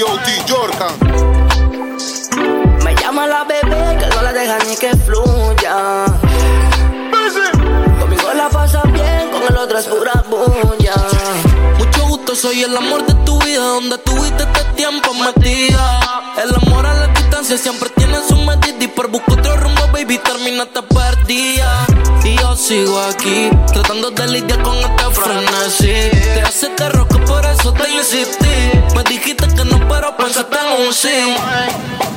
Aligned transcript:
TOT 0.00 0.28
Jordan. 0.48 0.94
Me 2.82 2.96
llama 2.96 3.28
la 3.28 3.44
bebé 3.44 3.96
que 3.96 4.06
no 4.08 4.22
la 4.22 4.32
deja 4.32 4.58
ni 4.66 4.76
que 4.76 4.90
fluya. 4.96 6.04
Conmigo 8.00 8.34
la 8.34 8.48
pasa 8.48 8.82
bien, 8.86 9.30
con 9.30 9.42
el 9.44 9.56
otro 9.56 9.78
es 9.78 9.86
pura 9.86 10.24
bulla. 10.28 10.94
Soy 12.34 12.62
el 12.62 12.76
amor 12.76 13.06
de 13.06 13.14
tu 13.24 13.38
vida, 13.38 13.60
donde 13.60 13.96
tuviste 13.98 14.42
este 14.42 14.64
tiempo 14.74 15.14
metida. 15.14 16.34
El 16.42 16.54
amor 16.54 16.84
a 16.84 16.92
la 16.92 17.06
distancia 17.06 17.56
siempre 17.56 17.88
tiene 17.90 18.18
su 18.28 18.36
medida 18.36 18.76
y 18.80 18.88
por 18.88 19.08
buscar 19.08 19.38
otro 19.38 19.56
rumbo, 19.56 19.86
baby, 19.92 20.18
terminaste 20.18 20.82
perdida. 20.82 21.86
Y 22.24 22.36
yo 22.36 22.56
sigo 22.56 23.00
aquí, 23.00 23.50
tratando 23.72 24.10
de 24.10 24.26
lidiar 24.26 24.60
con 24.62 24.76
este 24.76 25.04
frenesí. 25.12 26.10
Te 26.34 26.42
hace 26.42 26.72
que 26.74 27.18
por 27.18 27.46
eso 27.46 27.72
te 27.72 27.88
insistí. 27.90 28.70
Me 28.96 29.04
dijiste 29.04 29.46
que 29.54 29.64
no, 29.64 29.88
pero 29.88 30.16
pensaste 30.16 30.56
en 30.56 30.86
un 30.88 30.92
sí. 30.92 32.13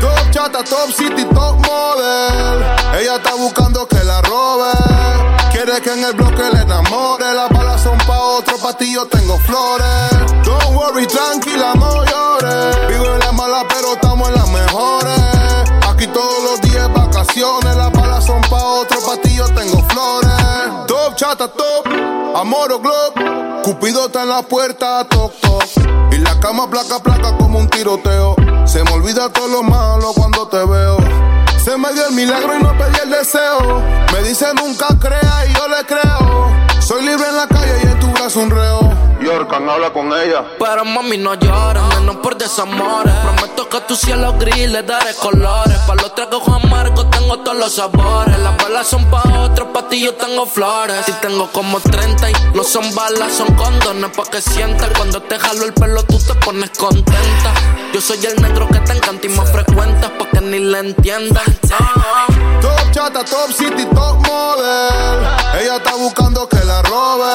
Top 0.00 0.30
chata, 0.30 0.64
top 0.64 0.90
city, 0.96 1.24
top 1.24 1.56
model. 1.66 2.64
Ella 2.98 3.16
está 3.16 3.34
buscando 3.34 3.86
que 3.86 4.02
la 4.04 4.20
robe. 4.22 4.72
Quiere 5.52 5.80
que 5.82 5.92
en 5.92 6.04
el 6.04 6.12
bloque 6.14 6.42
le 6.52 6.62
enamore. 6.62 7.34
Las 7.34 7.50
balas 7.50 7.82
son 7.82 7.98
pa' 7.98 8.18
otro, 8.18 8.56
pa' 8.58 8.72
ti 8.74 8.92
yo 8.92 9.06
tengo 9.06 9.38
flores. 9.38 10.44
Don't 10.44 10.74
worry, 10.74 11.06
tranquila, 11.06 11.74
no 11.74 12.04
llores. 12.04 12.88
Vivo 12.88 13.06
en 13.14 13.18
la 13.18 13.32
mala, 13.32 13.66
pero 13.68 13.92
estamos 13.92 14.28
en 14.28 14.34
las 14.34 14.48
mejores. 14.48 15.20
Aquí 15.88 16.06
todos 16.06 16.42
los 16.44 16.60
días 16.62 16.88
vacaciones. 16.92 17.76
Las 17.76 17.92
balas 17.92 18.24
son 18.24 18.40
pa' 18.42 18.62
otro, 18.62 18.98
pa' 19.06 19.16
ti 19.22 19.34
yo 19.36 19.46
tengo 19.48 19.82
flores. 19.88 20.86
Top 20.86 21.14
chata, 21.16 21.48
top. 21.48 21.86
Amor 22.36 22.72
o 22.72 22.78
glob. 22.78 23.62
Cupido 23.64 24.06
está 24.06 24.22
en 24.22 24.30
la 24.30 24.42
puerta, 24.42 25.04
toc, 25.08 25.32
toc. 25.40 25.62
Y 26.12 26.18
la 26.18 26.38
cama 26.40 26.70
placa, 26.70 27.00
placa 27.00 27.36
como 27.36 27.58
un 27.58 27.68
tiroteo. 27.68 28.34
Se 28.70 28.84
me 28.84 28.92
olvida 28.92 29.28
todo 29.30 29.48
lo 29.48 29.62
malo 29.64 30.12
cuando 30.14 30.46
te 30.46 30.64
veo. 30.64 30.96
Se 31.64 31.76
me 31.76 31.92
dio 31.92 32.06
el 32.06 32.14
milagro 32.14 32.56
y 32.56 32.62
no 32.62 32.72
pedí 32.78 32.98
el 33.02 33.10
deseo. 33.10 33.82
Me 34.12 34.28
dice 34.28 34.46
nunca 34.54 34.86
crea 34.96 35.46
y 35.48 35.52
yo 35.54 35.66
le 35.66 35.84
creo. 35.86 36.80
Soy 36.80 37.04
libre 37.04 37.28
en 37.30 37.36
la 37.36 37.48
calle 37.48 37.80
y 37.82 37.86
en 37.88 37.98
tu 37.98 38.06
brazo 38.12 38.38
un 38.38 38.50
reo. 38.50 38.80
Yorkan, 39.30 39.68
habla 39.70 39.92
con 39.92 40.06
ella. 40.12 40.44
Pero 40.58 40.84
mami 40.84 41.16
no 41.16 41.34
llores, 41.34 41.82
menos 41.94 42.16
por 42.16 42.36
desamores. 42.36 43.14
Prometo 43.14 43.68
que 43.68 43.76
a 43.76 43.86
tu 43.86 43.94
cielo 43.94 44.34
gris 44.38 44.68
le 44.68 44.82
daré 44.82 45.14
colores. 45.14 45.78
Pa' 45.86 45.94
los 45.94 46.12
tragos 46.16 46.42
amargos 46.48 47.08
tengo 47.10 47.38
todos 47.38 47.56
los 47.56 47.72
sabores. 47.72 48.36
Las 48.40 48.56
balas 48.56 48.88
son 48.88 49.08
pa' 49.08 49.22
otros, 49.44 49.68
pa' 49.72 49.88
ti 49.88 50.02
yo 50.02 50.14
tengo 50.14 50.46
flores. 50.46 51.08
Y 51.08 51.12
tengo 51.22 51.48
como 51.52 51.78
30 51.78 52.30
y 52.30 52.32
no 52.54 52.64
son 52.64 52.92
balas, 52.92 53.32
son 53.32 53.54
condones. 53.54 54.10
Pa' 54.16 54.24
que 54.24 54.42
sientas 54.42 54.90
cuando 54.96 55.22
te 55.22 55.38
jalo 55.38 55.64
el 55.64 55.74
pelo 55.74 56.02
tú 56.02 56.18
te 56.18 56.34
pones 56.34 56.70
contenta. 56.70 57.54
Yo 57.92 58.00
soy 58.00 58.18
el 58.26 58.42
negro 58.42 58.66
que 58.66 58.80
te 58.80 58.92
encanta 58.94 59.26
y 59.26 59.30
más 59.30 59.50
frecuentas 59.52 60.10
pa' 60.10 60.28
que 60.28 60.40
ni 60.40 60.58
le 60.58 60.78
entiendan. 60.80 61.44
Top 62.60 62.90
chata, 62.90 63.24
top 63.24 63.52
city, 63.52 63.84
top 63.94 64.26
model. 64.26 65.24
Ella 65.60 65.76
está 65.76 65.94
buscando 65.94 66.48
que 66.48 66.64
la 66.64 66.82
robe. 66.82 67.30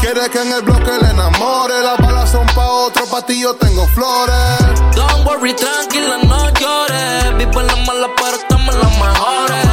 Quiere 0.00 0.30
que 0.30 0.40
en 0.40 0.52
el 0.52 0.62
bloque 0.62 0.92
le 1.02 1.07
enamore. 1.10 1.82
Las 1.82 1.98
balas 1.98 2.30
son 2.30 2.46
pa' 2.48 2.66
otro, 2.66 3.06
pa' 3.06 3.22
ti 3.22 3.40
yo 3.40 3.54
tengo 3.54 3.86
flores. 3.88 4.58
Don't 4.94 5.26
worry, 5.26 5.54
tranquila, 5.54 6.18
no 6.24 6.50
llores. 6.60 7.36
Vivo 7.36 7.60
en 7.60 7.66
la 7.66 7.76
mala, 7.76 8.08
pero 8.16 8.36
estamos 8.36 8.74
en 8.74 8.80
las 8.80 8.98
mejores. 8.98 9.66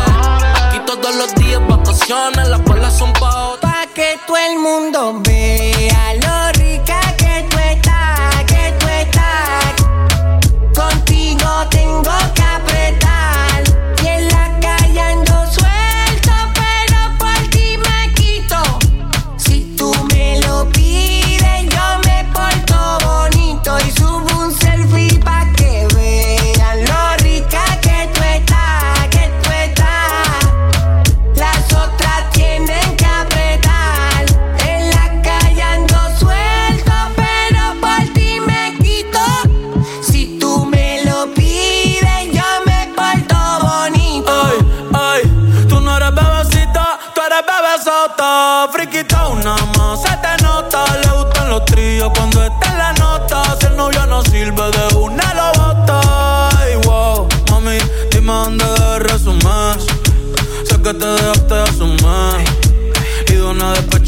Aquí 0.66 0.79
todos 0.85 1.16
los 1.16 1.35
días 1.35 1.62
vacaciones, 1.68 2.47
las 2.47 2.63
balas 2.63 2.97
son 2.97 3.12
pa' 3.13 3.47
otro. 3.50 3.69
Pa' 3.69 3.88
que 3.94 4.19
todo 4.28 4.38
el 4.38 4.59
mundo 4.59 5.22
vea 5.24 6.13
lo 6.22 6.34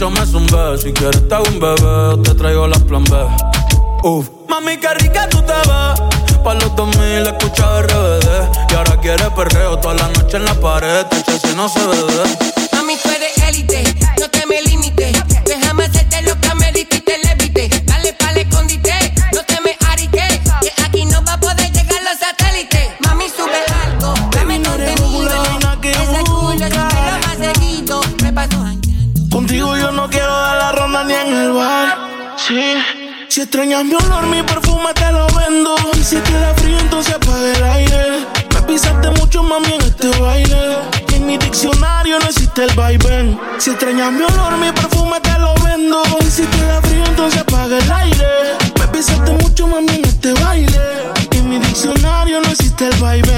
me 0.09 0.25
zumbé. 0.25 0.77
Si 0.77 0.93
quieres 0.93 1.27
te 1.27 1.35
hago 1.35 1.45
un 1.49 1.59
bebé, 1.59 2.23
te 2.23 2.35
traigo 2.35 2.67
las 2.67 2.81
plan 2.83 3.03
B. 3.03 3.17
Uf. 4.03 4.29
Mami, 4.47 4.77
qué 4.77 4.93
rica 4.95 5.27
tú 5.29 5.37
te 5.41 5.53
ves. 5.53 6.43
Pa' 6.43 6.53
los 6.53 6.75
2000 6.75 7.27
escucha 7.27 7.81
RBD. 7.81 8.71
Y 8.71 8.75
ahora 8.75 8.99
quieres 9.01 9.29
perreo 9.29 9.77
toda 9.79 9.95
la 9.95 10.07
noche 10.09 10.37
en 10.37 10.45
la 10.45 10.53
pared. 10.55 11.05
Te 11.07 11.39
si 11.39 11.55
no 11.55 11.67
se 11.67 11.79
ve. 11.79 12.56
Si 33.27 33.41
extrañas 33.41 33.83
mi 33.83 33.93
olor, 33.95 34.25
mi 34.27 34.41
perfume 34.41 34.93
te 34.93 35.11
lo 35.11 35.27
vendo. 35.35 35.75
Si 36.01 36.15
te 36.15 36.31
da 36.31 36.53
frío, 36.53 36.79
entonces 36.79 37.13
apaga 37.13 37.51
el 37.51 37.63
aire. 37.63 38.25
Me 38.53 38.61
pisaste 38.61 39.09
mucho, 39.19 39.43
mami, 39.43 39.73
en 39.73 39.81
este 39.81 40.07
baile. 40.17 40.77
En 41.13 41.27
mi 41.27 41.37
diccionario 41.37 42.17
no 42.19 42.25
existe 42.25 42.63
el 42.63 42.73
vaivén. 42.73 43.37
Si 43.57 43.71
extrañas 43.71 44.13
mi 44.13 44.23
olor, 44.23 44.57
mi 44.59 44.71
perfume 44.71 45.19
te 45.19 45.37
lo 45.39 45.53
vendo. 45.55 46.01
Y 46.21 46.31
si 46.31 46.43
te 46.43 46.65
da 46.67 46.81
frío, 46.83 47.03
entonces 47.03 47.41
apaga 47.41 47.79
el 47.79 47.91
aire. 47.91 48.27
Me 48.79 48.87
pisaste 48.87 49.31
mucho, 49.43 49.67
mami, 49.67 49.95
en 49.95 50.05
este 50.05 50.31
baile. 50.31 50.79
En 51.31 51.49
mi 51.49 51.59
diccionario 51.59 52.39
no 52.39 52.47
existe 52.49 52.87
el 52.87 52.95
vaivén, 52.95 53.36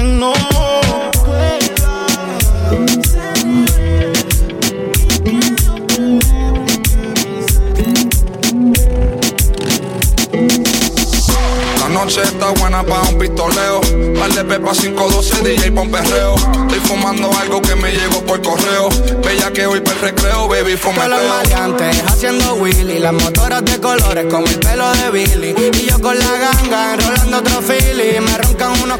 pepa 15.00 15.08
512, 15.08 15.42
DJ 15.42 15.70
pa' 15.72 15.80
un 15.80 15.90
perreo. 15.90 16.34
Estoy 16.34 16.80
fumando 16.80 17.30
algo 17.38 17.62
que 17.62 17.74
me 17.76 17.90
llegó 17.92 18.24
por 18.24 18.42
correo. 18.42 18.88
Bella 19.24 19.50
que 19.52 19.66
hoy 19.66 19.80
per 19.80 19.98
recreo, 20.00 20.48
baby, 20.48 20.76
Todos 20.76 20.96
los 20.96 21.08
fumeteo. 21.08 21.28
maleantes 21.28 22.02
haciendo 22.06 22.54
Willy, 22.54 22.98
las 22.98 23.12
motoras 23.12 23.64
de 23.64 23.80
colores 23.80 24.26
como 24.30 24.46
el 24.46 24.58
pelo 24.58 24.90
de 24.92 25.10
Billy. 25.10 25.54
Y 25.74 25.86
yo 25.86 25.98
con 26.00 26.18
la 26.18 26.32
ganga 26.32 26.94
enrolando 26.94 27.38
otro 27.38 27.62
Philly. 27.62 28.20
Me 28.20 28.38
roncan 28.38 28.80
unos 28.82 28.98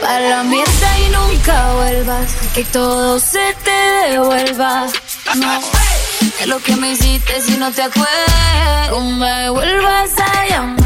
Para 0.00 0.20
la 0.20 0.42
mierda 0.44 0.98
y 0.98 1.08
nunca 1.10 1.72
vuelvas, 1.74 2.30
que 2.54 2.64
todo 2.64 3.18
se 3.18 3.54
te 3.64 4.10
devuelva. 4.10 4.86
No, 5.36 5.60
de 6.38 6.46
lo 6.46 6.58
que 6.60 6.76
me 6.76 6.92
hiciste 6.92 7.40
si 7.42 7.56
no 7.56 7.70
te 7.72 7.82
acuerdas. 7.82 8.90
No 8.90 9.00
me 9.00 9.50
vuelvas 9.50 10.10
a 10.18 10.46
llamar. 10.48 10.85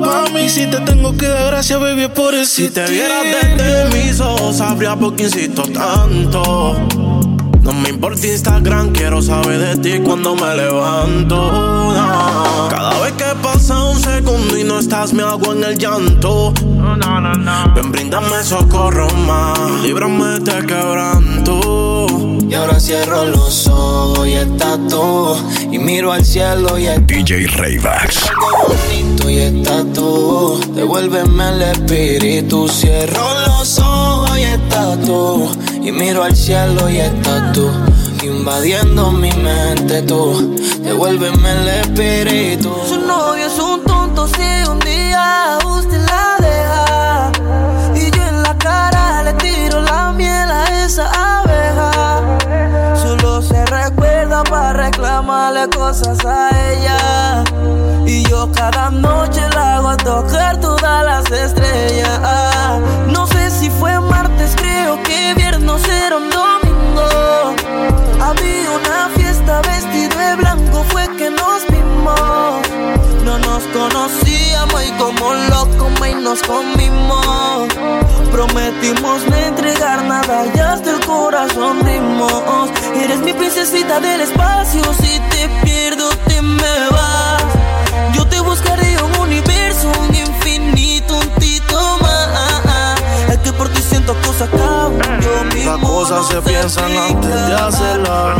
Mami. 0.00 0.48
Si 0.48 0.66
te 0.66 0.80
tengo 0.80 1.16
que 1.16 1.28
dar 1.28 1.46
gracias, 1.52 1.80
baby, 1.80 2.08
por 2.08 2.34
eso. 2.34 2.56
Si 2.56 2.70
te 2.70 2.84
vieras 2.86 3.24
desde 3.24 3.84
mis 3.96 4.20
ojos, 4.20 4.56
sabría 4.56 4.96
por 4.96 5.14
qué 5.16 5.24
insisto 5.24 5.62
tanto. 5.62 6.76
No 7.62 7.72
me 7.74 7.90
importa 7.90 8.26
Instagram, 8.26 8.90
quiero 8.90 9.22
saber 9.22 9.58
de 9.58 9.76
ti 9.76 10.02
cuando 10.02 10.34
me 10.34 10.56
levanto. 10.56 11.94
Cada 12.70 12.98
vez 13.00 13.12
que 13.12 13.24
pasa 13.42 13.84
un 13.84 13.98
segundo 14.00 14.58
y 14.58 14.64
no 14.64 14.78
estás, 14.78 15.12
me 15.12 15.22
hago 15.22 15.52
en 15.52 15.64
el 15.64 15.78
llanto. 15.78 16.52
Ven, 17.74 17.92
brindame 17.92 18.42
socorro 18.42 19.08
más, 19.26 19.58
líbrame 19.82 20.40
de 20.40 20.66
quebranto. 20.66 22.06
Y 22.48 22.54
ahora 22.54 22.80
cierro 22.80 23.26
los 23.26 23.68
ojos 23.68 24.26
y 24.26 24.32
estás 24.32 24.78
tú. 24.88 25.36
Y 25.70 25.78
miro 25.78 26.12
al 26.12 26.24
cielo 26.24 26.76
y 26.76 26.86
está 26.86 27.14
DJ 27.14 27.46
Raybax. 27.46 28.30
Y 29.28 29.38
estás 29.38 29.84
tú. 29.92 30.60
Devuélveme 30.74 31.48
el 31.48 31.62
espíritu. 31.62 32.68
Cierro 32.68 33.28
los 33.46 33.78
ojos 33.78 34.38
y 34.38 34.42
estás 34.42 35.00
tú. 35.04 35.48
Y 35.82 35.92
miro 35.92 36.22
al 36.22 36.36
cielo 36.36 36.88
y 36.88 36.98
estás 36.98 37.52
tú. 37.52 37.68
Invadiendo 38.22 39.10
mi 39.10 39.30
mente 39.32 40.02
tú. 40.02 40.56
Devuélveme 40.82 41.50
el 41.50 41.68
espíritu. 41.68 42.72
Su 42.88 42.98
novio 43.00 43.46
es 43.46 43.58
un 43.58 43.82
tonto 43.84 44.28
si 44.28 44.70
un 44.70 44.78
día 44.78 45.58
usted 45.66 46.00
la 46.06 46.36
deja. 46.40 47.32
Y 47.96 48.10
yo 48.10 48.22
en 48.22 48.42
la 48.42 48.56
cara 48.58 49.22
le 49.22 49.32
tiro 49.34 49.80
la 49.80 50.12
miel 50.12 50.50
a 50.50 50.84
esa 50.84 51.40
abeja. 51.40 52.20
Solo 52.94 53.42
se 53.42 53.64
recuerda 53.66 54.44
para 54.44 54.72
reclamarle 54.84 55.68
cosas 55.70 56.18
a 56.24 56.50
ella. 56.70 57.44
Y 58.10 58.24
yo 58.24 58.50
cada 58.50 58.90
noche 58.90 59.40
la 59.54 59.76
hago 59.76 59.96
tocar 59.98 60.58
todas 60.58 61.04
las 61.04 61.30
estrellas. 61.30 62.80
No 63.06 63.24
sé 63.28 63.52
si 63.52 63.70
fue 63.70 64.00
martes, 64.00 64.56
creo 64.56 65.00
que 65.04 65.32
viernes 65.34 65.88
era 65.88 66.16
un 66.16 66.28
domingo. 66.28 67.54
Había 68.20 68.70
una 68.72 69.10
fiesta 69.14 69.62
vestido 69.62 70.18
de 70.18 70.34
blanco, 70.34 70.84
fue 70.88 71.06
que 71.16 71.30
nos 71.30 71.64
vimos. 71.68 72.60
No 73.24 73.38
nos 73.38 73.62
conocíamos 73.68 74.84
y 74.88 74.90
como 74.98 75.32
locos 75.32 76.08
y 76.08 76.14
nos 76.16 76.42
comimos. 76.42 77.68
Prometimos 78.32 79.24
no 79.28 79.36
entregar 79.36 80.02
nada 80.06 80.46
y 80.52 80.58
hasta 80.58 80.90
el 80.96 81.06
corazón 81.06 81.78
dimos. 81.84 82.70
Eres 82.92 83.20
mi 83.20 83.32
princesita 83.34 84.00
del 84.00 84.22
espacio, 84.22 84.82
si 84.94 85.20
te 85.30 85.48
pierdo 85.62 86.08
te 86.26 86.42
me 86.42 86.88
vas. 86.90 87.59
Yo 88.14 88.26
te 88.26 88.40
buscaré 88.40 88.96
un 89.02 89.16
universo, 89.16 89.90
un 90.00 90.14
infinito, 90.14 91.16
un 91.16 91.28
tito 91.38 91.98
más. 92.02 93.00
Es 93.28 93.38
que 93.38 93.52
por 93.52 93.68
ti 93.68 93.80
siento 93.80 94.14
cosas 94.26 94.48
cambio 94.48 95.30
Las 95.64 95.78
cosas 95.78 96.26
se 96.28 96.42
piensan 96.42 96.90
antes 96.96 97.46
de 97.48 97.54
hacerlas. 97.54 98.38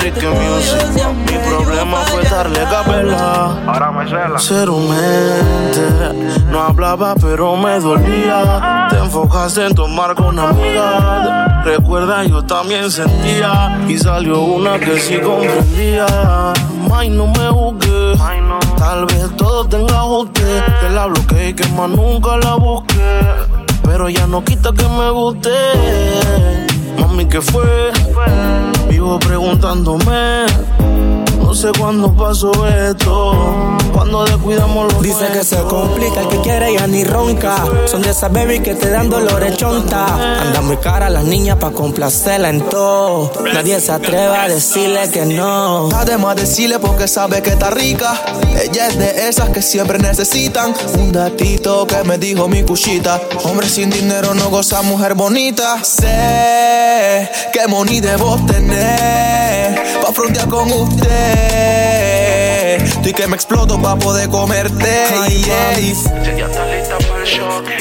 Ricky 0.00 0.26
Music, 0.26 1.06
mi 1.26 1.38
problema 1.38 1.96
fue 2.06 2.22
darle 2.22 2.60
capela. 2.70 3.58
Ahora 3.66 3.90
me 3.90 4.08
cela. 4.08 4.38
Ser 4.38 4.70
un 4.70 4.88
mente, 4.88 6.36
no 6.50 6.62
hablaba 6.62 7.14
pero 7.20 7.56
me 7.56 7.80
dolía. 7.80 8.86
Te 8.90 8.98
enfocaste 8.98 9.66
en 9.66 9.74
tomar 9.74 10.14
con 10.14 10.38
amiga. 10.38 11.62
Recuerda, 11.64 12.22
yo 12.24 12.42
también 12.44 12.90
sentía. 12.90 13.80
Y 13.88 13.98
salió 13.98 14.40
una 14.40 14.78
que 14.78 15.00
sí 15.00 15.18
comprendía. 15.18 16.06
May, 16.88 17.10
no 17.10 17.26
me 17.26 17.48
juzgues. 17.48 17.97
Tal 18.78 19.06
vez 19.06 19.36
todo 19.36 19.66
tenga 19.66 19.98
ajuste. 19.98 20.42
Que 20.80 20.90
la 20.90 21.06
bloqueé 21.06 21.48
y 21.50 21.54
que 21.54 21.66
más 21.68 21.90
nunca 21.90 22.36
la 22.38 22.54
busqué. 22.54 23.20
Pero 23.82 24.08
ya 24.08 24.26
no 24.26 24.44
quita 24.44 24.72
que 24.72 24.88
me 24.88 25.10
guste. 25.10 25.50
Mami, 27.00 27.26
¿qué 27.26 27.40
fue? 27.40 27.90
Vivo 28.88 29.18
preguntándome. 29.18 30.46
No 31.48 31.54
sé 31.54 31.68
cuándo 31.78 32.12
pasó 32.12 32.52
esto. 32.68 33.32
Cuando 33.94 34.22
descuidamos 34.26 34.92
los 34.92 35.02
Dice 35.02 35.28
que 35.32 35.42
se 35.42 35.56
complica, 35.62 36.20
el 36.20 36.28
que 36.28 36.40
quiere 36.42 36.74
ya 36.74 36.86
ni 36.86 37.04
ronca. 37.04 37.64
Son 37.86 38.02
de 38.02 38.10
esas 38.10 38.30
baby 38.30 38.60
que 38.60 38.74
te 38.74 38.90
dan 38.90 39.08
dolores 39.08 39.56
chonta. 39.56 40.42
Anda 40.42 40.60
muy 40.60 40.76
cara 40.76 41.08
las 41.08 41.24
niñas 41.24 41.56
pa' 41.56 41.70
complacerla 41.70 42.50
en 42.50 42.60
todo. 42.68 43.32
Nadie 43.54 43.80
se 43.80 43.90
atreve 43.90 44.36
a 44.36 44.46
decirle 44.46 45.10
que 45.10 45.24
no. 45.24 45.88
Además 45.94 46.36
decirle 46.36 46.78
porque 46.78 47.08
sabe 47.08 47.40
que 47.40 47.50
está 47.50 47.70
rica. 47.70 48.12
Ella 48.62 48.88
es 48.88 48.98
de 48.98 49.28
esas 49.30 49.48
que 49.48 49.62
siempre 49.62 49.98
necesitan 49.98 50.74
un 50.98 51.12
datito 51.12 51.86
que 51.86 52.04
me 52.04 52.18
dijo 52.18 52.46
mi 52.46 52.62
cuchita. 52.62 53.22
Hombre 53.44 53.70
sin 53.70 53.88
dinero 53.88 54.34
no 54.34 54.50
goza 54.50 54.82
mujer 54.82 55.14
bonita. 55.14 55.82
Sé 55.82 57.30
que 57.54 57.66
money 57.66 58.00
debo 58.00 58.36
tener 58.44 59.98
pa' 60.02 60.12
frontear 60.12 60.46
con 60.46 60.70
usted. 60.70 61.37
Estoy 62.84 63.12
que 63.12 63.26
me 63.26 63.36
exploto 63.36 63.80
pa' 63.80 63.96
poder 63.96 64.28
comerte. 64.28 65.06
yeah. 65.28 65.78
Ya 66.36 66.46
está 66.46 66.66
lista 66.66 66.98
para 67.08 67.22
el 67.22 67.26
choque. 67.26 67.76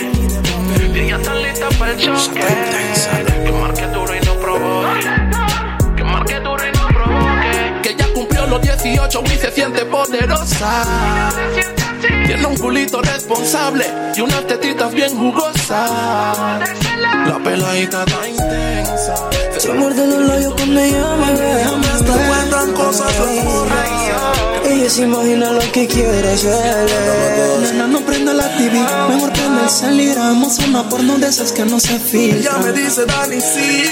Ya 1.08 1.16
está 1.18 1.36
lista 1.36 1.70
para 1.78 1.92
el 1.92 1.98
choque. 2.00 2.42
Que 3.44 3.52
marque 3.52 3.88
duro 3.88 4.16
y 4.16 4.20
no 4.26 4.34
provoque. 4.36 5.10
Que 5.96 6.04
marque 6.04 6.40
duro 6.40 6.64
y 6.68 6.72
no 6.78 6.88
provoque. 6.88 7.82
Que 7.84 7.96
ya 7.96 8.08
cumplió 8.14 8.48
los 8.48 8.62
18 8.62 9.24
y 9.26 9.38
se 9.38 9.52
siente 9.52 9.86
poderosa. 9.86 10.84
Tiene 12.28 12.46
un 12.46 12.58
culito 12.58 13.02
responsable 13.02 13.86
y 14.14 14.20
unas 14.20 14.46
tetitas 14.46 14.94
bien 14.94 15.18
jugosas. 15.18 15.70
La 15.70 17.40
peladita 17.42 18.04
está 18.04 18.28
intensa. 18.28 19.16
Se 19.58 19.74
muerde 19.74 20.06
los 20.06 20.28
labios 20.28 20.54
cuando 20.56 20.82
ve. 20.82 21.64
Hasta 21.64 22.28
cuentan 22.28 22.74
cosas 22.74 23.14
imagina 24.96 25.52
lo 25.52 25.60
que 25.74 25.86
quiere 25.86 26.32
hacerle. 26.32 26.94
Nena, 27.62 27.88
no 27.88 28.00
prenda 28.02 28.34
la 28.34 28.48
TV. 28.58 28.80
Mejor 29.10 29.34
prende 29.34 29.64
el 29.64 29.70
salir. 29.70 30.16
Vamos 30.16 30.60
a 30.60 30.66
una 30.66 30.88
porno 30.88 31.18
de 31.18 31.28
esas 31.28 31.52
que 31.52 31.66
no 31.66 31.80
se 31.80 31.96
Ella 31.96 32.00
filtran. 32.00 32.64
me 32.64 32.72
dice, 32.72 33.06
Dani, 33.06 33.42
sí. 33.42 33.84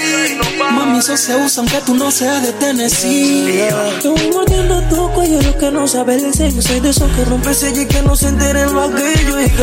Mami, 0.58 0.98
eso 0.98 1.16
se 1.16 1.36
usa 1.36 1.60
aunque 1.60 1.80
tú 1.84 1.94
no 1.94 2.10
seas 2.10 2.42
de 2.42 2.52
Tennessee. 2.54 3.68
Te 4.00 4.08
voy 4.08 4.30
mordiendo 4.32 4.80
tu 4.88 5.10
cuello, 5.12 5.40
lo 5.42 5.58
que 5.58 5.70
no 5.70 5.86
sabe 5.86 6.14
el 6.14 6.32
sello. 6.32 6.62
Soy 6.62 6.80
de 6.80 6.90
esos 6.90 7.10
que 7.12 7.24
rompe 7.26 7.52
sello 7.52 7.82
y 7.82 7.86
que 7.86 8.00
no 8.02 8.16
se 8.16 8.28
enteren 8.28 8.72
lo 8.72 8.82
aquello 8.82 9.40
y 9.40 9.50
que 9.50 9.62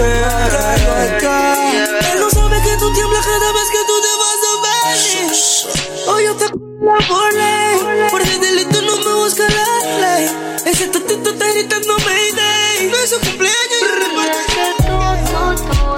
Él 2.13 2.19
no 2.19 2.29
sabe 2.29 2.61
que 2.61 2.77
tú 2.77 2.93
tiemblas 2.93 3.25
cada 3.25 3.51
vez 3.53 3.69
que 3.71 3.83
tú 3.87 3.93
te 4.05 4.13
vas 4.21 4.39
a 4.49 4.53
venir. 5.25 6.07
Hoy 6.07 6.25
yo 6.25 6.35
te 6.35 6.62
por. 6.79 8.09
Por 8.11 8.21
el 8.21 8.39
delito 8.39 8.81
no 8.81 8.97
me 8.97 9.13
busca 9.23 9.43
la 9.43 9.99
ley. 9.99 10.29
Ese 10.65 10.87
tatito 10.87 11.29
está 11.29 11.47
gritando 11.47 11.97
Mayday. 12.05 12.87
No 12.89 12.97
es 12.97 13.09
su 13.09 13.19
cumpleaños 13.19 13.53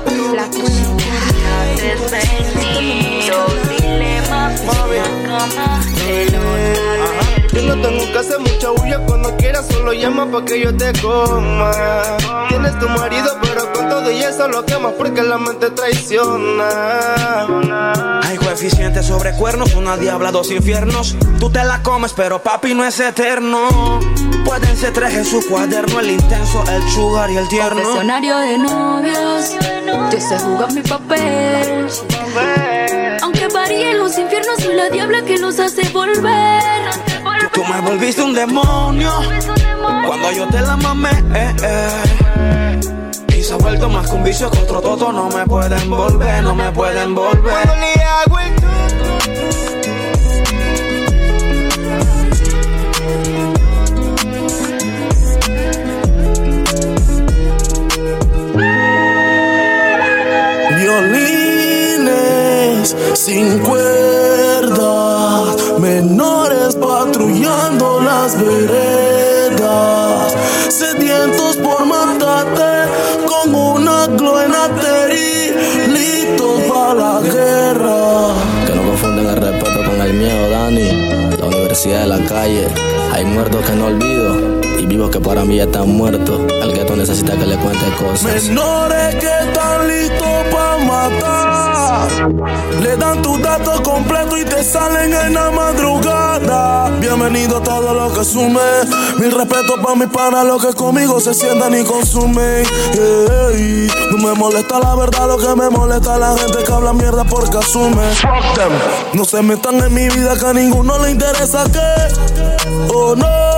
y 0.08 0.36
La 0.36 0.46
cuenta 0.50 1.06
desvenido, 1.76 3.38
dile 3.70 4.22
más 4.30 4.62
en 4.62 4.68
la 4.68 5.10
cama, 5.28 5.82
el 6.08 6.36
no 7.66 7.82
tengo 7.82 8.12
que 8.12 8.18
hacer 8.18 8.40
mucha 8.40 8.70
bulla 8.70 9.00
cuando 9.06 9.36
quieras, 9.38 9.66
solo 9.68 9.94
llama 9.94 10.30
pa' 10.32 10.46
que 10.46 10.60
yo 10.60 10.76
te 10.76 10.92
coma. 11.02 11.72
Tienes 12.50 12.78
tu 12.80 12.88
marido, 12.90 13.38
pero 13.42 13.74
con 13.74 13.90
todo 13.90 14.12
y 14.12 14.22
eso 14.22 14.48
lo 14.48 14.66
quemas 14.66 14.94
porque 14.98 15.24
la 15.24 15.38
mente 15.38 15.70
traiciona. 15.72 16.60
Ay, 18.24 18.38
juez, 18.38 18.60
suficiente 18.60 19.04
sobre 19.04 19.34
cuernos, 19.34 19.74
una 19.74 19.98
diabla, 19.98 20.32
dos 20.32 20.52
infiernos. 20.52 21.16
Tú 21.40 21.50
te 21.50 21.64
la 21.64 21.82
comes, 21.84 22.14
pero 22.14 22.42
papi 22.42 22.74
no 22.74 22.86
es 22.86 23.00
eterno. 23.00 24.00
Pueden 24.46 24.78
ser 24.78 24.94
tres 24.94 25.14
en 25.16 25.26
su 25.26 25.46
cuaderno, 25.48 26.00
el 26.00 26.12
intenso, 26.12 26.64
el 26.72 26.90
sugar 26.90 27.32
y 27.32 27.38
el 27.38 27.48
tierno. 27.48 27.82
Confesionario 27.82 28.38
de 28.38 28.58
novios, 28.60 29.52
yo 30.12 30.20
sé 30.22 30.38
jugar 30.40 30.72
mi 30.74 30.82
papel. 30.82 31.88
Aunque 33.24 33.48
varíen 33.48 33.98
los 33.98 34.18
infiernos, 34.18 34.58
soy 34.62 34.76
la 34.76 34.90
diabla 34.90 35.24
que 35.24 35.40
los 35.40 35.60
hace 35.60 35.90
volver. 35.90 37.05
Tú 37.56 37.64
me 37.64 37.80
volviste 37.80 38.22
un 38.22 38.34
demonio 38.34 39.10
cuando 40.06 40.30
yo 40.34 40.46
te 40.48 40.60
la 40.60 40.76
mamé. 40.76 41.12
Eh, 41.34 41.56
eh. 41.64 42.80
Y 43.38 43.42
se 43.42 43.54
ha 43.54 43.56
vuelto 43.56 43.88
más 43.88 44.10
que 44.10 44.16
un 44.18 44.26
vicio 44.26 44.52
que 44.52 44.58
otro 44.60 44.82
toto. 44.82 45.14
No 45.14 45.30
me 45.30 45.46
pueden 45.46 45.90
volver, 45.90 46.44
no 46.44 46.54
me 46.54 46.70
pueden 46.74 47.16
volver. 47.16 47.66
Violines 60.78 61.96
sin 63.14 63.60
cuerdas, 63.60 63.95
patrullando 67.06 68.02
las 68.02 68.36
veredas, 68.42 70.36
sedientos 70.70 71.58
por 71.58 71.86
matarte 71.86 72.90
con 73.26 73.54
una 73.54 74.08
gloenateri, 74.08 75.54
listos 75.88 76.62
para 76.64 76.94
la 76.96 77.22
guerra. 77.22 78.34
Que 78.66 78.76
no 78.76 78.84
confunden 78.90 79.28
el 79.28 79.38
respeto 79.38 79.84
con 79.86 80.02
el 80.02 80.14
miedo, 80.14 80.50
Dani. 80.50 80.90
La 81.38 81.46
universidad 81.46 82.02
de 82.02 82.08
la 82.08 82.26
calle. 82.28 82.68
Hay 83.14 83.26
muertos 83.26 83.64
que 83.66 83.74
no 83.74 83.86
olvido 83.86 84.62
y 84.80 84.86
vivos 84.86 85.10
que 85.12 85.20
para 85.20 85.46
mí 85.46 85.58
ya 85.58 85.66
están 85.66 85.90
muertos. 85.90 86.42
El 86.62 86.74
gueto 86.74 86.96
necesita 86.96 87.38
que 87.38 87.46
le 87.46 87.58
cuente 87.58 87.86
cosas. 88.00 88.44
Menores 88.46 89.16
que 89.16 89.28
están 89.28 89.88
listos 89.88 90.28
para 90.52 90.78
matar. 90.84 91.55
Le 92.82 92.98
dan 92.98 93.22
tus 93.22 93.42
datos 93.42 93.82
completos 93.82 94.40
y 94.40 94.46
te 94.46 94.64
salen 94.64 95.14
en 95.14 95.34
la 95.34 95.52
madrugada. 95.52 96.90
Bienvenido 97.00 97.58
a 97.58 97.64
todo 97.64 97.94
lo 97.94 98.14
que 98.14 98.24
sume. 98.24 98.62
Mil 99.20 99.32
respeto 99.32 99.76
para 99.82 99.96
mis 99.96 100.08
panas, 100.08 100.46
los 100.46 100.66
que 100.66 100.74
conmigo 100.74 101.20
se 101.20 101.34
sientan 101.34 101.74
y 101.80 101.84
consumen. 101.84 102.66
Ey, 102.94 103.88
no 104.12 104.18
me 104.28 104.34
molesta 104.36 104.80
la 104.80 104.96
verdad, 104.96 105.28
lo 105.28 105.38
que 105.38 105.56
me 105.56 105.70
molesta 105.70 106.16
es 106.16 106.20
la 106.20 106.38
gente 106.38 106.64
que 106.64 106.72
habla 106.72 106.94
mierda 106.94 107.24
porque 107.24 107.58
asume. 107.58 108.04
No 109.14 109.26
se 109.26 109.42
metan 109.42 109.76
en 109.84 109.94
mi 109.94 110.08
vida 110.10 110.38
que 110.40 110.46
a 110.46 110.54
ninguno 110.54 110.98
le 111.00 111.12
interesa 111.12 111.66
que. 111.72 112.94
Oh 112.94 113.16
no. 113.16 113.55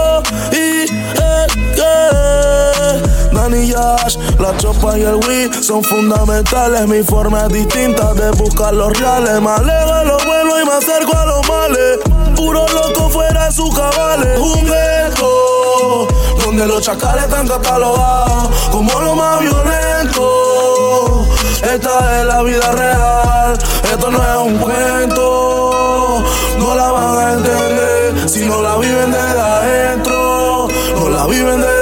Yash, 3.65 4.17
la 4.39 4.55
chopa 4.57 4.97
y 4.97 5.01
el 5.01 5.15
Wii 5.15 5.63
son 5.63 5.83
fundamentales. 5.83 6.87
Mi 6.87 7.01
forma 7.03 7.45
es 7.47 7.53
distinta 7.53 8.13
de 8.13 8.31
buscar 8.31 8.73
los 8.73 8.97
reales. 8.99 9.41
Me 9.41 9.49
alejo 9.49 9.93
de 9.95 10.05
lo 10.05 10.17
bueno 10.25 10.61
y 10.61 10.65
me 10.65 10.73
acerco 10.73 11.17
a 11.17 11.25
los 11.25 11.47
males. 11.47 11.99
Puro 12.35 12.65
loco 12.67 13.09
fuera 13.09 13.45
de 13.45 13.51
sus 13.51 13.75
cabales. 13.75 14.39
Un 14.39 14.65
ghetto 14.65 16.07
donde 16.45 16.67
los 16.67 16.81
chacales 16.81 17.25
están 17.25 17.47
catalogados 17.47 18.49
como 18.71 18.99
lo 19.01 19.15
más 19.15 19.41
violento. 19.41 21.25
Esta 21.61 22.21
es 22.21 22.25
la 22.25 22.43
vida 22.43 22.71
real, 22.71 23.57
esto 23.83 24.11
no 24.11 24.17
es 24.17 24.37
un 24.37 24.57
cuento. 24.57 26.23
No 26.59 26.75
la 26.75 26.91
van 26.91 27.17
a 27.17 27.33
entender 27.33 28.29
si 28.29 28.45
no 28.45 28.61
la 28.61 28.77
viven 28.77 29.11
desde 29.11 29.39
adentro. 29.39 30.67
No 30.95 31.09
la 31.09 31.25
viven 31.27 31.61
desde 31.61 31.76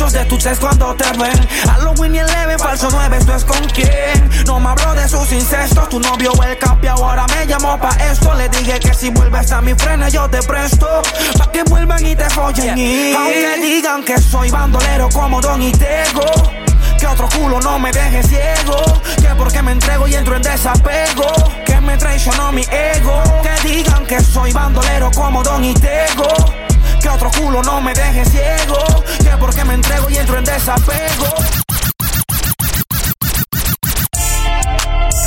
muchos 0.00 0.12
de 0.14 0.24
tus 0.24 0.46
ex 0.46 0.58
cuando 0.58 0.94
te 0.94 1.04
ven 1.18 1.48
Halloween 1.66 2.14
y 2.14 2.18
el 2.18 2.26
leve, 2.26 2.56
falso 2.58 2.88
9, 2.90 3.18
esto 3.18 3.34
es 3.34 3.44
con 3.44 3.62
quién 3.68 4.30
No 4.46 4.58
me 4.58 4.70
hablo 4.70 4.94
de 4.94 5.06
sus 5.06 5.30
incestos 5.30 5.88
Tu 5.90 6.00
novio 6.00 6.32
el 6.42 6.56
capi 6.56 6.86
ahora 6.86 7.26
me 7.26 7.46
llamó 7.46 7.78
pa' 7.78 7.94
esto 8.10 8.32
Le 8.34 8.48
dije 8.48 8.80
que 8.80 8.94
si 8.94 9.10
vuelves 9.10 9.52
a 9.52 9.60
mi 9.60 9.74
frena 9.74 10.08
yo 10.08 10.28
te 10.30 10.42
presto 10.42 11.02
Pa' 11.38 11.52
que 11.52 11.64
vuelvan 11.64 12.04
y 12.06 12.16
te 12.16 12.30
follen 12.30 12.78
y 12.78 13.12
Aunque 13.12 13.58
digan 13.60 14.02
que 14.02 14.18
soy 14.18 14.50
bandolero 14.50 15.10
como 15.10 15.40
Don 15.40 15.60
Itego 15.60 16.24
que 16.98 17.06
otro 17.06 17.28
culo 17.30 17.58
no 17.60 17.78
me 17.78 17.90
deje 17.92 18.22
ciego. 18.22 18.76
Que 19.22 19.28
porque 19.38 19.62
me 19.62 19.72
entrego 19.72 20.06
y 20.06 20.14
entro 20.16 20.36
en 20.36 20.42
desapego. 20.42 21.32
Que 21.64 21.80
me 21.80 21.96
traicionó 21.96 22.52
mi 22.52 22.60
ego. 22.60 23.22
Que 23.42 23.68
digan 23.68 24.04
que 24.04 24.20
soy 24.20 24.52
bandolero 24.52 25.10
como 25.12 25.42
Don 25.42 25.64
Itego. 25.64 26.69
Que 27.00 27.08
otro 27.08 27.30
culo 27.30 27.62
no 27.62 27.80
me 27.80 27.94
deje 27.94 28.24
ciego. 28.24 28.76
Que 29.18 29.36
porque 29.38 29.64
me 29.64 29.74
entrego 29.74 30.10
y 30.10 30.16
entro 30.16 30.38
en 30.38 30.44
desapego. 30.44 31.26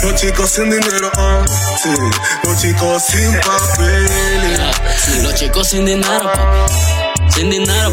Los 0.03 0.15
chicos 0.19 0.49
sin 0.49 0.69
dinero, 0.69 1.09
ah, 1.15 1.45
sí. 1.81 1.89
Los 2.43 2.61
chicos 2.61 3.03
sin 3.03 3.39
papeles. 3.39 4.59
Los 5.23 5.33
chicos 5.35 5.67
sin 5.69 5.85
dinero, 5.85 6.23
papi. 6.23 7.02
Sin 7.29 7.49
dinero. 7.49 7.91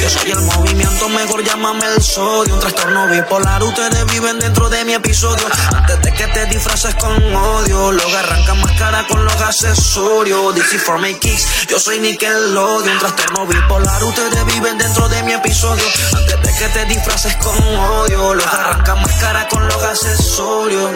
Yo 0.00 0.10
soy 0.10 0.30
el 0.30 0.40
movimiento, 0.40 1.08
mejor 1.08 1.44
llámame 1.44 1.84
el 1.94 2.02
sodio. 2.02 2.54
Un 2.54 2.60
trastorno 2.60 3.06
bipolar, 3.08 3.62
ustedes 3.62 4.06
viven 4.06 4.38
dentro 4.38 4.68
de 4.68 4.84
mi 4.84 4.94
episodio. 4.94 5.44
Antes 5.74 6.00
de 6.02 6.12
que 6.12 6.26
te 6.28 6.46
disfraces 6.46 6.94
con 6.94 7.12
odio, 7.34 7.92
luego 7.92 8.16
arranca 8.16 8.54
más 8.54 8.72
cara 8.78 9.06
con 9.06 9.24
los 9.24 9.40
accesorios. 9.40 10.54
DC 10.54 10.78
for 10.78 10.98
my 10.98 11.14
kicks, 11.14 11.66
yo 11.68 11.78
soy 11.78 12.00
Nickelodeon. 12.00 12.94
Un 12.94 12.98
trastorno 12.98 13.46
bipolar, 13.46 14.02
ustedes 14.04 14.46
viven 14.46 14.78
dentro 14.78 15.08
de 15.08 15.22
mi 15.22 15.32
episodio. 15.32 15.84
Antes 16.16 16.42
de 16.42 16.58
que 16.58 16.68
te 16.68 16.84
disfraces 16.86 17.36
con 17.36 17.56
odio, 17.62 18.34
luego 18.34 18.50
arranca 18.50 18.94
más 18.96 19.12
cara 19.20 19.48
con 19.48 19.66
los 19.66 19.82
accesorios. 19.82 20.90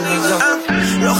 Los 1.01 1.19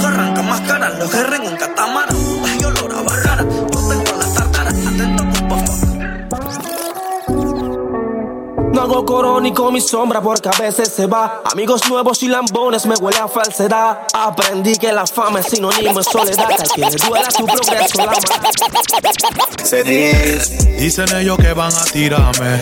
con 9.33 9.73
mi 9.73 9.81
sombra 9.81 10.21
porque 10.21 10.47
a 10.47 10.51
veces 10.51 10.89
se 10.89 11.07
va. 11.07 11.41
Amigos 11.51 11.81
nuevos 11.89 12.21
y 12.21 12.27
lambones 12.27 12.85
me 12.85 12.93
huele 12.95 13.17
a 13.17 13.27
falsedad. 13.27 14.01
Aprendí 14.13 14.75
que 14.77 14.93
la 14.93 15.07
fama 15.07 15.39
es 15.39 15.47
sinónimo 15.47 15.97
de 15.97 16.03
soledad. 16.03 16.47
Que 16.75 16.81
le 16.81 16.91
duela 16.91 17.27
tu 17.29 17.45
progreso 17.45 18.05
la. 18.05 18.13
Dicen 20.77 21.15
ellos 21.15 21.37
que 21.37 21.53
van 21.53 21.73
a 21.73 21.83
tirarme, 21.85 22.61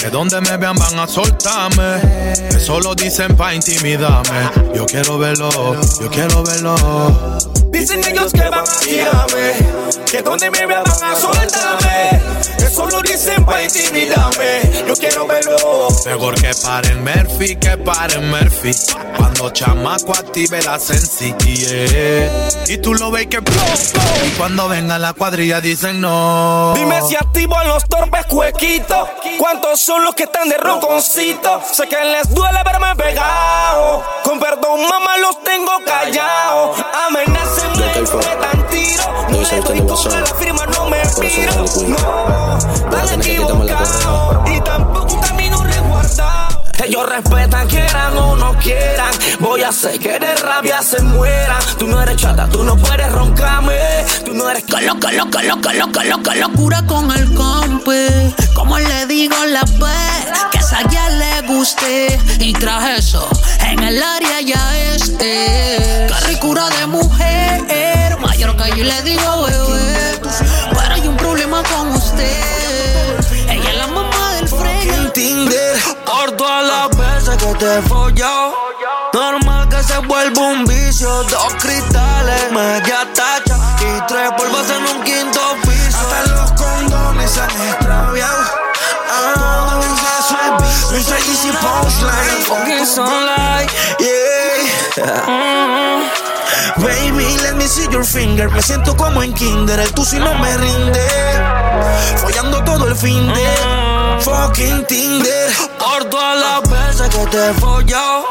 que 0.00 0.10
donde 0.10 0.40
me 0.40 0.56
vean 0.56 0.74
van 0.76 0.98
a 0.98 1.06
soltarme, 1.06 2.34
que 2.50 2.58
solo 2.58 2.96
dicen 2.96 3.36
pa' 3.36 3.54
intimidarme. 3.54 4.50
Yo 4.74 4.86
quiero 4.86 5.18
verlo, 5.18 5.50
yo 6.00 6.10
quiero 6.10 6.42
verlo. 6.42 6.74
Dicen 7.70 8.00
ellos 8.04 8.32
que 8.32 8.48
van 8.48 8.60
a 8.60 8.80
tirarme, 8.80 9.52
que 10.10 10.22
donde 10.22 10.50
me 10.50 10.66
vean 10.66 10.84
van 10.84 11.10
a 11.10 11.14
soltarme. 11.14 12.20
Eso 12.58 12.86
lo 12.86 13.00
dicen 13.02 13.44
para 13.44 13.62
intimidarme. 13.62 14.60
Yo 14.86 14.94
quiero 14.94 15.26
verlo. 15.26 15.88
Mejor 16.06 16.34
que 16.34 16.50
paren 16.62 17.02
Murphy, 17.02 17.56
que 17.56 17.76
paren 17.78 18.30
Murphy. 18.30 18.72
Cuando 19.16 19.50
chamaco 19.50 20.12
active 20.12 20.62
la 20.62 20.78
sensi, 20.78 21.34
yeah. 21.38 22.48
Y 22.68 22.78
tú 22.78 22.94
lo 22.94 23.10
ves 23.10 23.26
que 23.26 23.38
Y 23.38 24.30
cuando 24.36 24.68
venga 24.68 24.98
la 24.98 25.12
cuadrilla 25.12 25.60
dicen 25.60 26.00
no. 26.00 26.72
Dime 26.74 27.00
si 27.08 27.16
activo 27.16 27.60
en 27.62 27.68
los 27.68 27.84
torpes 27.88 28.26
cuequitos. 28.26 29.08
¿Cuántos 29.38 29.80
son 29.80 30.04
los 30.04 30.14
que 30.14 30.24
están 30.24 30.48
de 30.48 30.56
ronconcito? 30.56 31.62
Sé 31.72 31.88
que 31.88 31.96
les 32.04 32.32
duele 32.34 32.62
verme 32.64 32.94
pegado. 32.96 34.04
Con 34.24 34.38
perdón, 34.38 34.82
mamá, 34.82 35.16
los 35.18 35.42
tengo 35.42 35.72
callados. 35.84 36.78
Amenacen, 37.08 37.57
me 38.16 38.36
dan 38.36 38.66
tiro. 38.68 39.02
No 39.30 39.42
le 39.42 39.60
doy 39.60 39.80
con 39.86 40.20
la 40.20 40.26
firma, 40.26 40.66
no 40.66 40.90
me 40.90 41.02
piro. 41.20 41.52
No, 41.88 42.58
tan 42.90 43.20
equivocado. 43.20 44.44
Y 44.46 44.60
tampoco 44.60 45.20
camino 45.20 45.62
resguardado. 45.64 46.62
Ellos 46.84 47.08
respetan, 47.08 47.66
quieran 47.68 48.16
o 48.16 48.36
no 48.36 48.56
quieran. 48.58 49.12
Voy 49.40 49.62
a 49.62 49.68
hacer 49.68 49.98
que 49.98 50.18
de 50.18 50.34
rabia 50.36 50.80
se 50.82 51.02
mueran. 51.02 51.62
Tú 51.78 51.86
no 51.86 52.00
eres 52.00 52.16
chata, 52.16 52.48
tú 52.48 52.62
no 52.62 52.76
puedes 52.76 53.10
roncarme. 53.12 53.78
Tú 54.24 54.34
no 54.34 54.48
eres 54.48 54.64
Loca, 54.68 55.10
loca, 55.12 55.42
loca, 55.42 55.72
loca, 55.72 56.04
loca, 56.04 56.34
locura 56.36 56.82
con 56.86 57.10
el 57.10 57.34
compe. 57.34 58.32
Como 58.54 58.78
le 58.78 59.06
digo 59.06 59.34
la 59.46 59.62
vez 59.62 60.28
que 60.52 60.58
esa 60.58 60.82
ya 60.88 61.08
le 61.08 61.42
guste. 61.48 62.18
Y 62.38 62.52
tras 62.52 62.98
eso, 62.98 63.28
en 63.66 63.82
el 63.82 64.02
área 64.02 64.37
media 82.58 83.06
tacha 83.14 83.56
y 83.80 84.06
tres 84.08 84.30
polvos 84.36 84.66
en 84.70 84.82
un 84.96 85.04
quinto 85.04 85.40
piso. 85.62 85.98
Hasta 85.98 86.32
los 86.32 86.52
condones 86.52 87.30
se 87.30 87.40
han 87.40 87.50
extraviado. 87.50 88.44
Ah, 89.10 89.80
easy 91.30 91.50
punchline, 91.62 92.42
fucking 92.48 92.86
sunlight, 92.86 93.70
yeah. 94.00 94.48
Mm. 95.26 95.88
Baby, 96.82 97.26
let 97.42 97.54
me 97.56 97.66
see 97.66 97.86
your 97.90 98.04
finger. 98.04 98.50
Me 98.50 98.62
siento 98.62 98.96
como 98.96 99.22
en 99.22 99.32
kinder. 99.34 99.78
El 99.78 99.92
tu 99.92 100.04
si 100.04 100.18
no 100.18 100.34
me 100.34 100.56
rinde. 100.56 101.06
Follando 102.16 102.62
todo 102.64 102.88
el 102.88 102.96
fin 102.96 103.26
de 103.32 104.20
fucking 104.20 104.84
Tinder. 104.86 105.52
Por 105.78 106.04
todas 106.10 106.38
las 106.38 106.70
veces 106.70 107.08
que 107.08 107.26
te 107.26 107.50
he 107.50 107.54
follado. 107.54 108.24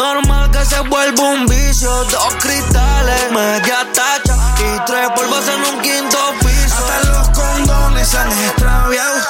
Normal 0.00 0.50
que 0.50 0.64
se 0.64 0.80
vuelva 0.80 1.22
un 1.24 1.44
vicio. 1.44 1.90
Dos 2.04 2.34
cristales, 2.40 3.32
media 3.32 3.86
tacha 3.92 4.34
y 4.56 4.84
tres 4.86 5.10
polvos 5.14 5.44
en 5.46 5.74
un 5.74 5.82
quinto 5.82 6.16
piso. 6.40 6.74
Hasta 6.74 7.10
los 7.10 7.28
condones 7.28 8.08
se 8.08 8.16
han 8.16 8.32
extraviado. 8.32 9.20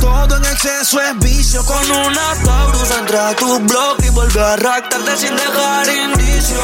Todo 0.00 0.38
en 0.38 0.44
exceso 0.44 1.00
es 1.00 1.16
vicio. 1.56 1.64
Con 1.64 1.90
una 1.90 2.34
Taurus 2.44 2.90
entra 2.98 3.28
a 3.28 3.36
tu 3.36 3.58
blog 3.60 3.96
y 4.04 4.10
vuelve 4.10 4.40
a 4.40 4.56
raptarte 4.56 5.16
sin 5.16 5.34
dejar 5.36 5.86
indicio. 5.88 6.56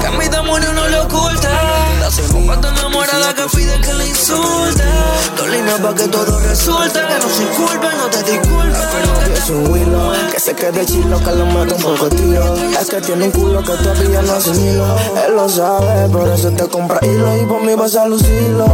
Que 0.00 0.06
a 0.06 0.10
mi 0.12 0.28
demonio 0.28 0.72
no 0.72 0.88
le 0.88 1.00
oculta. 1.00 1.50
La 2.00 2.10
psicópata 2.10 2.68
enamorada 2.68 3.34
que 3.34 3.44
pide 3.56 3.80
que 3.80 3.92
le 3.94 4.08
insulte. 4.08 4.84
Dolina 5.36 5.76
pa' 5.78 5.94
que 5.94 6.08
todo 6.08 6.40
resulte. 6.40 7.00
Que 7.00 7.18
no 7.18 7.28
se 7.28 7.44
culpe, 7.56 7.88
no 7.96 8.06
te 8.10 8.22
disculpe. 8.30 8.78
Que 9.26 9.38
es 9.38 9.50
un 9.50 9.76
hilo, 9.76 10.12
que 10.32 10.40
se 10.40 10.54
quede 10.54 10.86
chilo, 10.86 11.18
que 11.18 11.32
lo 11.32 11.46
mete 11.46 11.74
un 11.74 11.82
poco 11.82 12.08
tiro. 12.08 12.54
Es 12.80 12.88
que 12.88 13.00
tiene 13.00 13.24
un 13.24 13.30
culo 13.30 13.62
que 13.62 13.72
todavía 13.72 14.22
no 14.22 14.32
hace 14.32 14.50
hilo. 14.50 14.96
Él 15.26 15.34
lo 15.34 15.48
sabe, 15.48 16.08
por 16.08 16.28
eso 16.28 16.50
te 16.50 16.66
compra 16.68 16.98
hilo 17.02 17.36
y 17.36 17.46
por 17.46 17.62
mí 17.62 17.74
vas 17.74 17.94
a 17.96 18.06
lucirlo. 18.06 18.66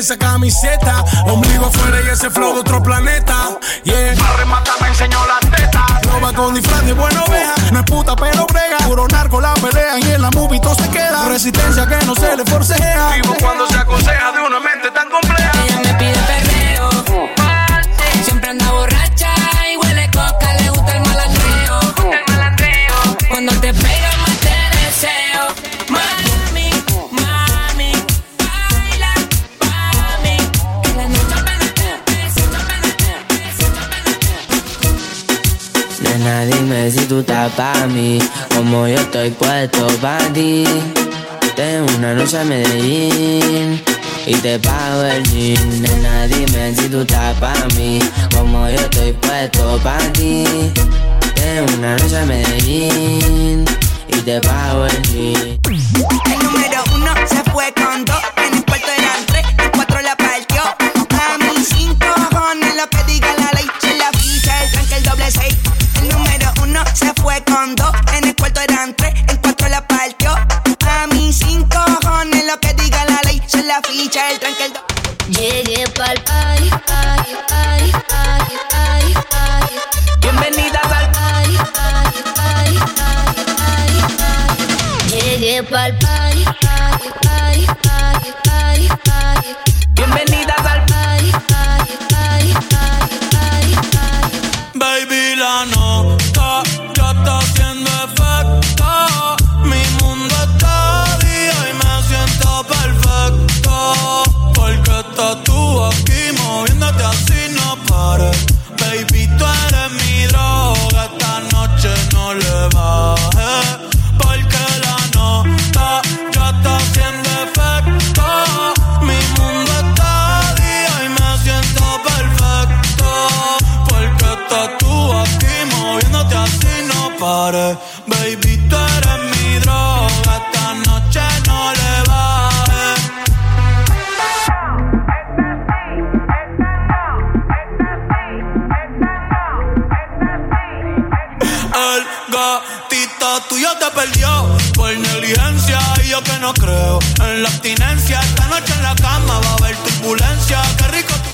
Esa 0.00 0.16
camiseta, 0.16 1.04
ombligo 1.26 1.66
afuera 1.66 2.00
y 2.02 2.08
ese 2.08 2.30
flow 2.30 2.54
de 2.54 2.60
otro 2.60 2.82
planeta. 2.82 3.58
Yeah. 3.84 4.14
Para 4.18 4.36
rematar 4.38 4.74
me 4.80 4.88
enseñó 4.88 5.18
la 5.26 5.38
teta. 5.50 5.84
No 6.06 6.20
va 6.22 6.32
con 6.32 6.54
disfraz 6.54 6.84
de 6.86 6.94
buena 6.94 7.22
oveja, 7.24 7.54
no 7.70 7.80
es 7.80 7.84
puta 7.84 8.16
pero 8.16 8.46
brega. 8.46 8.78
Puro 8.86 9.06
narco 9.08 9.42
la 9.42 9.52
pelea 9.54 9.98
y 9.98 10.12
en 10.12 10.22
la 10.22 10.30
movie 10.30 10.58
todo 10.58 10.74
se 10.74 10.88
queda. 10.88 11.28
Resistencia 11.28 11.86
que 11.86 12.06
no 12.06 12.14
se 12.14 12.34
le 12.34 12.44
forcejea. 12.46 13.10
Vivo 13.16 13.36
cuando 13.40 13.66
se 13.66 13.76
aconseja 13.76 14.32
de 14.32 14.40
una 14.40 14.58
mente 14.58 14.90
tan 14.90 15.10
compleja. 15.10 15.59
Tú 37.10 37.18
estás 37.18 37.50
pa' 37.54 37.88
mí, 37.88 38.20
como 38.54 38.86
yo 38.86 38.94
estoy 38.94 39.30
puesto 39.30 39.88
pa' 40.00 40.18
ti. 40.32 40.62
Tengo 41.56 41.84
una 41.98 42.14
noche 42.14 42.38
a 42.38 42.44
Medellín 42.44 43.82
y 44.26 44.34
te 44.34 44.60
pago 44.60 45.02
el 45.02 45.24
jean. 45.24 45.82
Nena, 45.82 46.28
dime 46.28 46.72
si 46.72 46.88
tú 46.88 47.00
estás 47.00 47.36
pa' 47.40 47.66
mí, 47.76 47.98
como 48.32 48.68
yo 48.68 48.76
estoy 48.76 49.12
puesto 49.14 49.80
pa' 49.82 49.98
ti. 50.12 50.44
Tengo 51.34 51.74
una 51.78 51.96
noche 51.96 52.16
a 52.16 52.26
Medellín 52.26 53.64
y 54.06 54.16
te 54.20 54.40
pago 54.42 54.86
el 54.86 55.02
jean. 55.02 55.58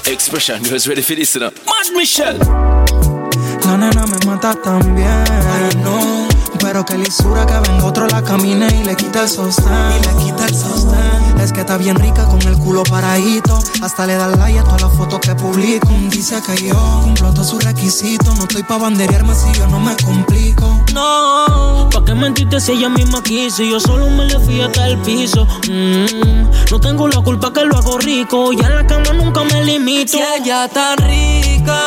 Expression, 0.08 0.62
you 0.62 0.70
guys 0.70 0.86
ready 0.86 1.02
for 1.02 1.16
this? 1.16 1.34
You 1.34 1.40
know? 1.40 1.50
Mad 1.66 1.92
Michelle. 1.92 2.38
La 3.64 3.76
nena 3.76 4.06
me 4.06 4.16
mata 4.24 4.54
también, 4.54 5.24
no. 5.82 6.28
Pero 6.60 6.84
que 6.84 6.96
lisura 6.96 7.44
que 7.44 7.58
venga 7.68 7.84
otro 7.84 8.06
la 8.06 8.22
camine 8.22 8.68
y 8.68 8.84
le 8.84 8.94
quita 8.94 9.22
el 9.22 9.28
sostén. 9.28 9.66
Y 9.66 10.06
le 10.06 10.24
quita 10.24 10.46
el 10.46 10.54
sostén. 10.54 11.15
Es 11.46 11.52
que 11.52 11.60
está 11.60 11.76
bien 11.76 11.94
rica 11.94 12.24
con 12.24 12.42
el 12.42 12.58
culo 12.58 12.82
paradito. 12.82 13.56
Hasta 13.80 14.04
le 14.04 14.16
da 14.16 14.26
like 14.26 14.58
a 14.58 14.64
todas 14.64 14.82
las 14.82 14.92
fotos 14.94 15.20
que 15.20 15.32
publico. 15.36 15.86
Dice 16.10 16.42
que 16.42 16.66
yo 16.66 16.74
cumplo 17.04 17.32
todos 17.32 17.50
sus 17.50 17.62
requisitos. 17.62 18.36
No 18.36 18.42
estoy 18.42 18.64
pa' 18.64 18.78
banderearme 18.78 19.32
si 19.32 19.52
yo 19.56 19.68
no 19.68 19.78
me 19.78 19.94
complico. 19.98 20.84
No, 20.92 21.88
¿pa' 21.92 22.04
qué 22.04 22.16
mentirte 22.16 22.60
si 22.60 22.72
ella 22.72 22.88
misma 22.88 23.22
quiso? 23.22 23.62
Y 23.62 23.70
yo 23.70 23.78
solo 23.78 24.10
me 24.10 24.24
le 24.24 24.40
fui 24.40 24.60
hasta 24.60 24.88
el 24.88 24.98
piso. 25.02 25.46
Mm, 25.70 26.50
no 26.68 26.80
tengo 26.80 27.06
la 27.06 27.20
culpa 27.20 27.52
que 27.52 27.64
lo 27.64 27.76
hago 27.78 27.96
rico. 27.98 28.52
Ya 28.52 28.66
en 28.66 28.74
la 28.74 28.86
cama 28.88 29.12
nunca 29.12 29.44
me 29.44 29.64
limito. 29.64 30.18
Si 30.18 30.42
ella 30.42 30.64
está 30.64 30.96
rica, 30.96 31.84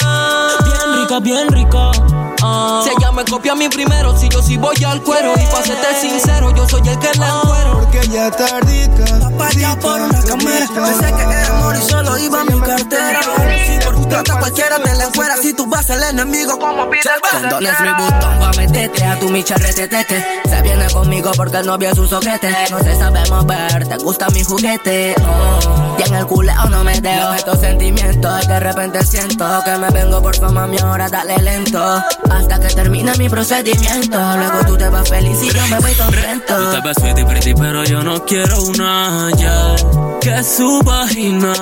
Bien 0.63 1.02
rica, 1.02 1.19
bien 1.19 1.48
rica. 1.50 1.91
Ah. 2.41 2.82
si 2.86 2.91
ella 2.91 3.12
me 3.12 3.26
copia 3.26 3.52
a 3.52 3.56
mí 3.56 3.67
primero, 3.67 4.17
si 4.17 4.30
yo 4.30 4.41
sí 4.41 4.56
voy 4.56 4.82
al 4.86 5.02
cuero. 5.02 5.34
Y 5.34 5.45
pa' 5.52 5.63
serte 5.63 6.00
sincero, 6.00 6.56
yo 6.56 6.65
soy 6.69 6.88
el 6.88 6.98
que 6.98 7.10
la 7.19 7.28
encuero. 7.28 7.72
Porque 7.72 7.78
ella 7.97 8.28
está 8.28 8.60
rica. 8.62 9.38
Pa' 9.38 9.47
allá 9.47 9.80
por 9.80 10.02
una 10.02 10.21
cámara. 10.21 10.65
Pensé 10.73 11.13
que 11.13 11.21
era 11.21 11.47
amor 11.58 11.75
y 11.75 11.89
solo 11.89 12.17
iba 12.17 12.43
mi 12.45 12.60
cartera. 12.62 13.19
Si 13.65 13.86
por 13.86 13.99
Trata 14.10 14.34
a 14.34 14.39
cualquiera 14.39 14.80
de 14.80 14.95
la 14.95 15.06
fuera 15.12 15.38
si 15.38 15.54
tú 15.54 15.67
vas 15.67 15.88
el 15.91 16.02
enemigo 16.02 16.58
como 16.58 16.89
pide 16.89 17.04
Condones 17.32 17.80
mi 17.80 17.89
botón 17.89 18.39
pa' 18.39 18.52
meterte 18.58 19.04
a 19.04 19.19
tu 19.19 19.30
micha 19.30 19.56
retetete. 19.56 20.25
Se 20.49 20.62
viene 20.63 20.88
conmigo 20.91 21.32
porque 21.38 21.58
el 21.58 21.67
novio 21.67 21.91
es 21.91 21.97
un 21.99 22.10
soquete. 22.10 22.52
No 22.71 22.80
se 22.80 22.95
sabe 22.95 23.21
mover, 23.30 23.88
te 23.88 23.97
gusta 23.97 24.28
mi 24.30 24.43
juguete. 24.43 25.13
Oh. 25.21 25.95
Y 25.99 26.10
en 26.10 26.15
el 26.15 26.25
culeo 26.25 26.65
no 26.71 26.84
me 26.84 26.99
dejo. 26.99 27.34
Estos 27.34 27.60
sentimientos 27.60 28.47
De 28.47 28.60
repente 28.60 29.06
siento. 29.06 29.45
Que 29.63 29.78
me 29.78 29.89
vengo 29.91 30.21
por 30.23 30.36
fama 30.36 30.65
mi 30.65 30.80
hora 30.80 31.08
dale 31.08 31.38
lento. 31.38 32.04
Hasta 32.32 32.60
que 32.60 32.73
termine 32.73 33.15
mi 33.17 33.30
procedimiento. 33.30 34.17
Luego 34.17 34.65
tú 34.65 34.78
te 34.78 34.89
vas 34.89 35.08
feliz 35.08 35.38
y 35.43 35.49
yo 35.54 35.67
me 35.67 35.80
voy 35.80 35.93
contento. 35.93 36.58
Tú 36.58 36.71
te 36.71 36.88
ves 36.88 36.97
sweetie 36.99 37.25
pretty 37.25 37.54
pero 37.54 37.78
yo 37.85 38.03
no 38.03 38.25
quiero 38.25 38.61
una 38.63 39.29
ya 39.37 39.75
Que 40.19 40.43
su 40.43 40.81
vagina 40.83 41.53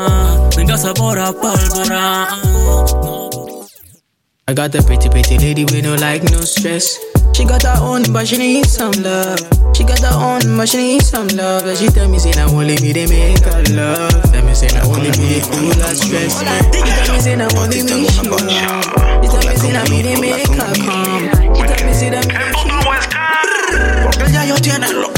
tenga 0.56 0.78
sabor 0.78 1.20
a 1.20 1.32
pólvora 1.32 2.28
I 4.50 4.54
got 4.54 4.72
the 4.72 4.82
pretty, 4.82 5.10
pretty 5.10 5.38
lady 5.38 5.66
with 5.66 5.84
no 5.84 5.96
like, 5.96 6.24
no 6.32 6.40
stress. 6.40 6.98
She 7.36 7.44
got 7.44 7.64
her 7.64 7.84
own, 7.84 8.04
but 8.14 8.30
she 8.30 8.38
need 8.38 8.66
some 8.66 8.94
love. 9.04 9.44
She 9.76 9.84
got 9.84 10.00
her 10.00 10.16
own, 10.16 10.56
but 10.56 10.70
she 10.70 10.78
need 10.78 11.02
some 11.02 11.28
love. 11.36 11.66
And 11.68 11.78
she 11.78 11.88
tell 11.88 12.08
me, 12.08 12.18
say, 12.18 12.32
now 12.32 12.48
only 12.48 12.80
me, 12.80 12.94
they 12.94 13.08
make 13.08 13.44
her 13.44 13.64
love. 13.76 14.10
Tell 14.32 14.46
me, 14.46 14.54
say, 14.56 14.68
now 14.72 14.88
only 14.88 15.12
me, 15.20 15.36
they 15.36 15.42
cool 15.52 15.76
her 15.76 15.94
stress. 15.94 16.40
She 16.40 16.46
tell 16.48 17.12
me, 17.12 17.20
say, 17.20 17.36
now 17.36 17.50
only 17.60 17.84
me, 17.84 18.08
she 18.08 18.24
love. 18.24 18.40
She 18.40 19.28
tell 19.28 19.44
me, 19.52 19.56
say, 19.60 19.72
now 19.74 19.84
me, 19.92 20.02
they 20.02 20.16
make 20.16 20.48
her 20.48 20.74
calm. 20.80 21.28
She 21.54 21.64
tell 21.68 21.86
me, 21.86 21.92
say, 21.92 22.10
that 22.10 22.26
me, 22.26 22.34
they 22.34 22.68
Porque 24.04 24.32
ya 24.32 24.46
ellos 24.46 24.62
tienen 24.62 25.02
lo 25.02 25.17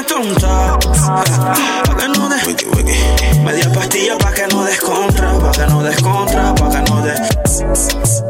pone 0.00 0.04
tonta. 0.04 0.78
Pa' 0.78 1.96
que 1.96 2.08
no 2.08 2.28
des. 2.28 3.38
Media 3.44 3.70
pastilla 3.72 4.18
pa' 4.18 4.32
que 4.32 4.46
no 4.48 4.64
des 4.64 4.78
contra. 4.78 5.38
Pa' 5.38 5.50
que 5.52 5.66
no. 5.66 5.80
Pa' 6.54 6.70
que 6.70 6.90
no 6.90 7.02
des. 7.02 8.29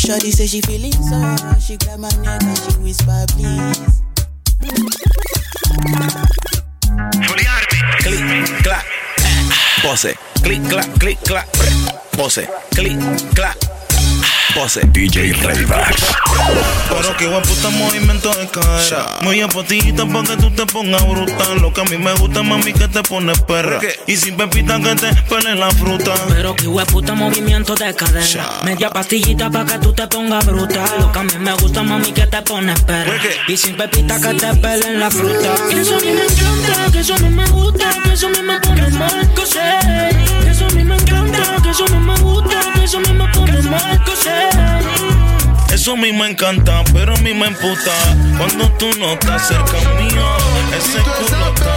Shorty 0.00 0.30
say 0.30 0.46
she 0.46 0.62
feeling 0.62 0.92
so. 0.92 1.36
She 1.60 1.76
grab 1.76 1.98
my 2.00 2.08
neck 2.24 2.42
and 2.42 2.56
she 2.56 2.72
whisper, 2.80 3.26
please. 3.36 4.00
Clic, 8.00 8.64
clac, 8.64 8.86
pose. 9.82 10.14
Clic, 10.42 10.62
clac, 10.70 10.88
clic, 10.98 11.18
clac, 11.20 11.46
pose. 12.12 12.46
Clic, 12.74 12.96
clac, 13.36 13.58
pose. 14.54 14.80
DJ 14.92 15.32
Rayback. 15.32 15.96
Pero 16.88 17.16
que 17.16 17.26
buen 17.28 17.42
puta 17.42 17.70
movimiento 17.70 18.30
de 18.34 18.48
cadera. 18.48 19.18
Muy 19.22 19.40
apotita 19.40 20.06
pa' 20.06 20.22
que 20.22 20.36
tú 20.36 20.50
te 20.50 20.66
pongas 20.66 21.06
brutal. 21.08 21.60
Lo 21.60 21.72
que 21.72 21.80
a 21.80 21.84
mí 21.84 21.96
me 21.96 22.12
gusta, 22.14 22.42
mami, 22.42 22.72
que 22.72 22.88
te 22.88 23.02
pones 23.02 23.40
perra. 23.42 23.80
Y 24.06 24.16
sin 24.16 24.36
pepita 24.36 24.80
que 24.80 24.94
te 24.96 25.14
pele 25.28 25.54
la 25.54 25.70
fruta. 25.70 26.14
Pero 26.28 26.54
que 26.54 26.68
puta 26.90 27.14
movimiento 27.14 27.74
de 27.74 27.94
cadera. 27.94 28.60
Media 28.64 28.90
pastillita 28.90 29.50
pa' 29.50 29.64
que 29.64 29.78
tú 29.78 29.92
te 29.92 30.06
pongas 30.06 30.44
bruta. 30.46 30.84
Lo 30.98 31.12
que 31.12 31.18
a 31.18 31.22
mí 31.22 31.38
me 31.38 31.52
gusta, 31.54 31.82
mami, 31.82 32.12
que 32.12 32.26
te 32.26 32.42
pones 32.42 32.80
perra. 32.82 33.12
Y 33.48 33.56
sin 33.56 33.76
pepita 33.76 34.20
que 34.20 34.34
te 34.34 34.54
pelen 34.56 35.00
la 35.00 35.10
fruta. 35.10 35.54
Que 35.68 35.80
eso 35.80 35.96
a 35.96 36.00
mí 36.00 36.12
me 36.12 36.24
encanta, 36.24 36.92
que 36.92 37.00
eso 37.00 37.14
a 37.14 37.18
mí 37.18 37.28
me 37.28 37.46
gusta, 37.50 37.90
que 38.02 38.12
eso 38.12 38.26
a 38.26 38.30
mí 38.30 38.42
me 38.42 38.60
pone 38.60 38.88
mal. 38.90 39.30
Que 39.34 40.50
eso 40.50 40.66
a 40.66 40.70
mí 40.70 40.84
me 40.84 40.96
encanta, 40.96 41.29
que 41.62 41.70
eso 41.70 41.84
mí 41.86 41.98
me 41.98 42.16
gusta, 42.20 42.72
que 42.74 42.84
eso 42.84 42.98
mí 43.00 43.12
me 43.12 43.28
pone 43.28 43.62
mal, 43.62 44.04
que 44.04 44.16
sé. 44.16 44.48
Eso 45.74 45.92
a 45.92 45.96
mí 45.96 46.12
me 46.12 46.30
encanta, 46.30 46.82
pero 46.92 47.14
a 47.14 47.18
mí 47.18 47.32
me 47.32 47.46
emputa. 47.46 47.92
Cuando 48.38 48.70
tú 48.72 48.90
no 48.98 49.12
estás 49.12 49.48
cerca 49.48 49.78
mío, 50.00 50.26
ese 50.74 50.98
culo 51.02 51.54
está 51.54 51.70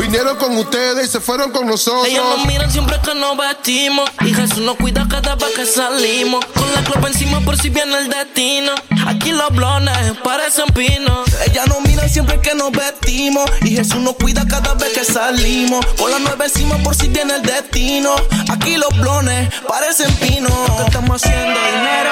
Vinieron 0.00 0.36
con 0.36 0.56
ustedes 0.56 1.08
y 1.08 1.10
se 1.10 1.20
fueron 1.20 1.50
con 1.50 1.66
nosotros. 1.66 2.06
Ellos 2.06 2.24
nos 2.24 2.46
miran 2.46 2.70
siempre 2.70 2.96
que 3.02 3.14
nos 3.14 3.36
vestimos. 3.36 4.08
Y 4.24 4.32
Jesús 4.32 4.58
nos 4.58 4.76
cuida 4.76 5.06
cada 5.10 5.34
vez 5.34 5.52
que 5.54 5.66
salimos. 5.66 6.44
Con 6.46 6.72
la 6.72 6.84
copa 6.84 7.08
encima 7.08 7.40
por 7.40 7.58
si 7.60 7.70
viene 7.70 7.98
el 7.98 8.08
destino. 8.08 8.72
Aquí 9.06 9.32
los 9.32 9.50
blones 9.50 9.96
parecen 10.22 10.66
pinos. 10.72 11.28
Ella 11.46 11.66
nos 11.66 11.80
mira 11.80 12.08
siempre 12.08 12.40
que 12.40 12.54
nos 12.54 12.70
vestimos 12.70 13.50
y 13.62 13.76
Jesús 13.76 13.96
nos 13.96 14.14
cuida 14.14 14.46
cada 14.46 14.74
vez 14.74 14.90
que 14.90 15.04
salimos. 15.04 15.84
Con 15.98 16.10
la 16.10 16.18
nueve 16.20 16.44
encima 16.44 16.76
por 16.78 16.94
si 16.94 17.08
viene 17.08 17.34
el 17.34 17.42
destino. 17.42 18.14
Aquí 18.48 18.76
los 18.76 18.96
blones 18.96 19.52
parecen 19.68 20.14
pinos. 20.16 20.52
Que 20.76 20.82
estamos 20.84 21.22
haciendo 21.22 21.60
dinero. 21.60 22.10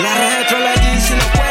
La 0.00 0.14
retro, 0.14 0.58
la 0.58 0.74
jeans 0.74 1.10
y 1.10 1.14
los 1.14 1.41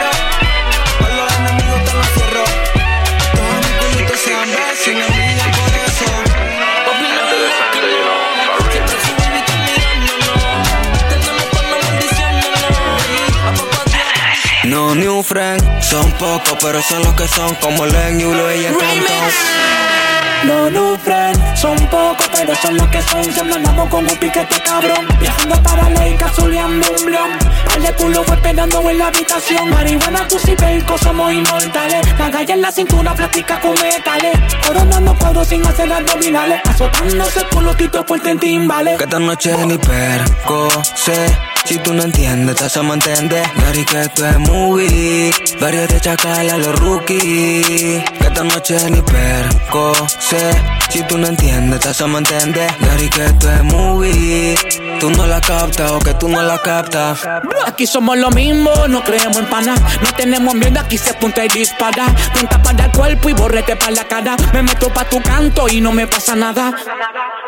No 14.64 14.96
new 14.96 15.22
friend, 15.22 15.62
son 15.82 16.12
pocos, 16.14 16.58
pero 16.62 16.82
son 16.82 17.04
los 17.04 17.14
que 17.16 17.28
son. 17.28 17.56
Como 17.56 17.86
Len, 17.86 18.20
Yulo 18.20 18.56
y 18.56 18.66
el 18.66 18.74
Compton. 18.74 20.01
No, 20.44 20.98
friend, 20.98 21.56
son 21.56 21.78
pocos, 21.88 22.28
pero 22.34 22.56
son 22.56 22.76
los 22.76 22.88
que 22.88 23.02
son. 23.04 23.24
Siempre 23.24 23.56
andamos 23.56 23.90
con 23.90 24.04
un 24.04 24.18
piquete 24.18 24.60
cabrón. 24.64 25.08
Viajando 25.20 25.62
para 25.62 25.90
Leica, 25.90 26.30
Zulian, 26.30 26.72
un 26.74 27.06
blon. 27.06 27.32
Par 27.66 27.82
de 27.82 27.94
culo 27.94 28.24
fue 28.24 28.36
esperando 28.36 28.90
en 28.90 28.98
la 28.98 29.08
habitación. 29.08 29.70
Marihuana, 29.70 30.28
tú 30.28 30.38
y 30.48 30.56
perco, 30.56 30.98
somos 30.98 31.32
inmortales. 31.32 32.02
La 32.18 32.30
galla 32.30 32.54
en 32.56 32.62
la 32.62 32.72
cintura, 32.72 33.14
plática 33.14 33.60
con 33.60 33.74
metales. 33.74 34.38
Coronando 34.66 35.16
cuadros 35.20 35.48
sin 35.48 35.66
hacer 35.66 35.94
abdominales. 35.94 36.62
Azotándose 36.68 37.46
por 37.52 37.64
los 37.64 37.78
titos 37.78 38.06
fuertes 38.08 38.32
en 38.32 38.40
timbales. 38.40 38.98
Que 38.98 39.04
esta 39.04 39.20
noche 39.20 39.56
ni 39.66 39.78
perco 39.78 40.70
sé. 40.96 41.51
Si 41.66 41.78
tú 41.78 41.94
no 41.94 42.04
entiendes, 42.04 42.56
te 42.56 42.80
a 42.80 42.94
entender. 42.94 43.46
Gary, 43.56 43.86
que 43.86 44.02
esto 44.02 44.26
es 44.26 44.40
movie. 44.40 45.32
Varios 45.60 45.88
de 45.88 46.00
chacal 46.00 46.50
a 46.50 46.58
los 46.58 46.80
rookies. 46.80 48.04
Esta 48.20 48.44
noche 48.44 48.78
ni 48.90 49.02
perco 49.02 49.94
sé. 50.20 50.52
Si 50.90 51.04
tú 51.04 51.18
no 51.18 51.28
entiendes, 51.28 51.80
te 51.80 52.04
a 52.04 52.08
entender. 52.18 52.72
Gary, 52.80 53.10
que 53.10 53.26
esto 53.26 53.52
es 53.52 53.64
movie. 53.64 54.56
Tú 55.00 55.10
no 55.12 55.26
la 55.26 55.40
captas 55.40 55.92
o 55.92 56.00
que 56.00 56.14
tú 56.16 56.28
no 56.28 56.42
la 56.42 56.58
captas. 56.58 57.22
Aquí 57.66 57.88
somos 57.88 58.18
lo 58.18 58.30
mismo, 58.32 58.72
no 58.88 59.04
creemos 59.04 59.38
en 59.38 59.46
pana. 59.46 59.76
No 59.76 60.12
tenemos 60.16 60.54
miedo, 60.56 60.80
aquí 60.80 60.98
se 60.98 61.12
apunta 61.12 61.46
y 61.46 61.48
dispara. 61.48 62.06
Punta 62.34 62.62
para 62.62 62.86
el 62.86 62.92
cuerpo 62.92 63.30
y 63.30 63.34
borrete 63.34 63.76
para 63.76 63.92
la 63.92 64.04
cara. 64.04 64.36
Me 64.54 64.64
meto 64.64 64.92
pa' 64.94 65.06
tu 65.06 65.22
canto 65.22 65.68
y 65.70 65.80
no 65.80 65.92
me 65.92 66.08
pasa 66.08 66.36
nada. 66.36 66.74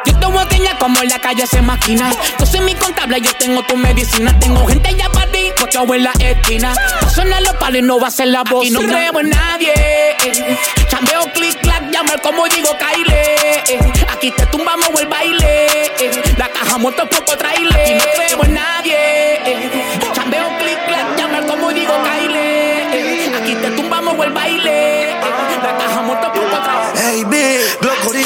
Yo 0.06 0.20
tomo 0.20 0.39
aquella 0.39 0.78
como 0.78 1.02
en 1.02 1.10
la 1.10 1.20
calle 1.20 1.46
se 1.48 1.62
maquina. 1.62 2.12
Yo 2.39 2.46
soy 2.46 2.62
mi 2.62 2.76
contable, 2.76 3.22
yo 3.22 3.34
tengo 3.36 3.63
tu 3.63 3.76
medicina. 3.78 4.38
Tengo 4.39 4.66
gente 4.66 4.94
ya 4.96 5.10
para 5.10 5.32
ti, 5.32 5.52
porque 5.58 5.78
en 5.78 6.04
la 6.04 6.12
esquina. 6.20 6.74
Va 7.02 7.08
a 7.08 7.10
sonar 7.10 7.42
los 7.42 7.54
palos 7.54 7.80
y 7.80 7.82
no 7.84 8.00
va 8.00 8.08
a 8.08 8.12
ser 8.12 8.28
la 8.28 8.44
voz. 8.44 8.66
Y 8.66 8.72
no 8.72 8.80
creo 8.82 9.20
en 9.20 9.30
nadie. 9.30 9.74
eh. 9.76 10.58
Chambeo, 10.88 11.22
clic, 11.34 11.60
clac, 11.62 11.89
llamar 11.92 12.22
como 12.22 12.48
digo, 12.48 12.70
Kyle. 12.78 13.13
eh. 13.13 13.80
Aquí 14.12 14.32
te 14.32 14.46
tumbamos 14.48 14.89
el 15.00 15.08
baile. 15.08 15.66
eh. 16.00 16.22
La 16.38 16.50
caja 16.50 16.78
muerto 16.78 17.08
poco 17.10 17.38
traile. 17.38 17.92
Y 17.92 17.94
no 17.96 18.04
creo 18.16 18.44
en 18.46 18.54
nadie. 18.54 18.83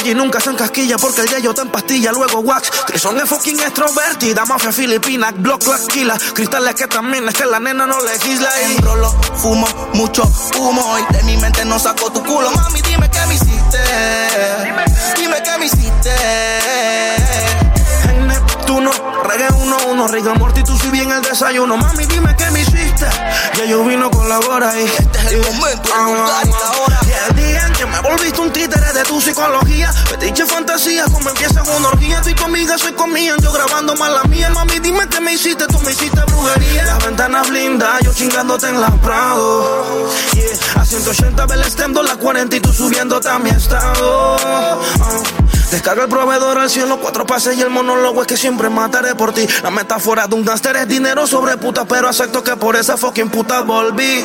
Y 0.08 0.16
nunca 0.16 0.40
se 0.40 0.50
encasquilla 0.52 0.98
porque 0.98 1.20
el 1.20 1.46
está 1.46 1.64
en 1.64 1.70
pastilla, 1.70 2.14
luego 2.14 2.40
wax. 2.40 2.72
Trison 2.86 3.20
es 3.20 3.28
fucking 3.28 3.60
extrovertida, 3.60 4.46
mafia 4.46 4.72
filipina, 4.72 5.32
block 5.32 5.68
la 5.68 5.76
esquila. 5.76 6.18
Cristales 6.34 6.76
que 6.76 6.88
también 6.88 7.28
es 7.28 7.36
que 7.36 7.46
la 7.46 7.60
nena 7.60 7.86
no 7.86 8.00
legisla 8.00 8.50
y. 8.62 8.78
Enrolo, 8.78 9.12
fumo, 9.36 9.68
mucho 9.96 10.24
humo 10.58 10.98
y 10.98 11.14
de 11.14 11.24
mi 11.24 11.36
mente 11.36 11.66
no 11.66 11.78
saco 11.78 12.10
tu 12.10 12.24
culo. 12.24 12.52
Mami, 12.52 12.82
dime 12.84 13.12
qué 13.12 13.20
me 13.28 13.36
hiciste. 13.36 13.80
Dime, 14.64 14.86
dime 15.18 15.44
qué 15.44 15.58
me 15.58 15.66
hiciste. 15.66 16.16
En 18.10 18.28
Neptuno, 18.28 18.92
reggae 19.26 19.50
uno, 19.56 19.78
uno, 19.90 20.08
rico 20.08 20.34
Morty, 20.36 20.64
tú 20.64 20.78
si 20.78 20.90
bien 20.90 21.12
el 21.12 21.22
desayuno. 21.22 21.76
Mami, 21.76 22.06
dime 22.06 22.34
qué 22.38 22.50
me 22.52 22.62
hiciste. 22.62 23.08
Ya 23.58 23.66
yo 23.66 23.84
vino 23.84 24.10
colabora 24.10 24.72
y 24.80 24.86
este 24.86 25.20
es 25.20 25.32
el 25.34 25.42
momento, 25.42 25.90
el 25.94 26.16
lugar 26.16 26.48
que 27.78 27.86
me 27.86 28.00
volviste 28.02 28.42
un 28.42 28.52
títere 28.52 28.94
de 28.94 29.04
tu 29.04 29.20
psicología. 29.22 29.92
Fetiche 29.92 30.46
fantasía, 30.46 31.06
como 31.06 31.30
empieza 31.30 31.64
una 31.64 31.90
orgía. 31.90 32.22
Tú 32.22 32.30
y 32.30 32.34
tu 32.34 32.44
amiga 32.44 32.76
yo 33.42 33.52
grabando 33.52 33.96
más 33.96 34.12
la 34.12 34.24
mía. 34.24 34.50
Mami, 34.50 34.80
dime 34.80 35.08
qué 35.10 35.20
me 35.20 35.34
hiciste, 35.34 35.66
tú 35.68 35.80
me 35.82 35.92
hiciste 35.92 36.22
brujería. 36.28 36.86
Las 36.86 37.06
ventanas 37.06 37.50
blindas, 37.50 38.02
yo 38.02 38.14
chingándote 38.14 38.68
en 38.68 38.82
la 38.82 38.90
Prado. 39.02 40.10
A 40.76 40.86
180 40.86 41.46
el 41.54 41.62
estendo, 41.62 42.04
la 42.04 42.16
40 42.16 42.56
y 42.56 42.60
tú 42.60 42.74
subiéndote 42.74 43.30
a 43.30 43.40
mi 43.40 43.50
estado. 43.50 44.38
Ah. 44.46 44.78
Descarga 45.72 46.04
el 46.04 46.10
proveedor 46.10 46.58
al 46.58 46.70
cielo, 46.70 46.98
cuatro 47.02 47.26
pases 47.26 47.58
y 47.58 47.62
el 47.62 47.70
monólogo 47.70 48.22
es 48.22 48.28
que 48.28 48.38
siempre 48.38 48.70
mataré 48.70 49.16
por 49.16 49.34
ti. 49.34 49.46
La 49.64 49.70
metáfora 49.70 50.26
de 50.26 50.36
un 50.36 50.46
gánster 50.46 50.78
es 50.78 50.88
dinero 50.88 51.28
sobre 51.28 51.58
puta, 51.58 51.86
pero 51.86 52.08
acepto 52.08 52.42
que 52.44 52.56
por 52.56 52.78
esa 52.78 52.96
fucking 52.96 53.30
puta 53.30 53.62
volví. 53.62 54.24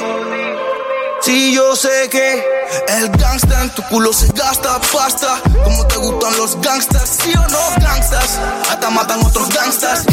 Sí, 1.25 1.55
yo 1.55 1.77
sé 1.77 2.09
que 2.11 2.45
el 2.89 3.09
gangsta 3.11 3.63
en 3.63 3.71
tu 3.71 3.83
culo 3.85 4.13
se 4.13 4.27
gasta 4.33 4.81
pasta. 4.81 5.41
Como 5.63 5.87
te 5.87 5.97
gustan 5.99 6.37
los 6.37 6.61
gangsters, 6.61 7.19
sí 7.23 7.33
o 7.37 7.49
no, 7.49 7.59
gangstas. 7.81 8.41
Hasta 8.69 8.91
matan 8.91 9.25
otros 9.25 9.49
gangstas. 9.51 10.05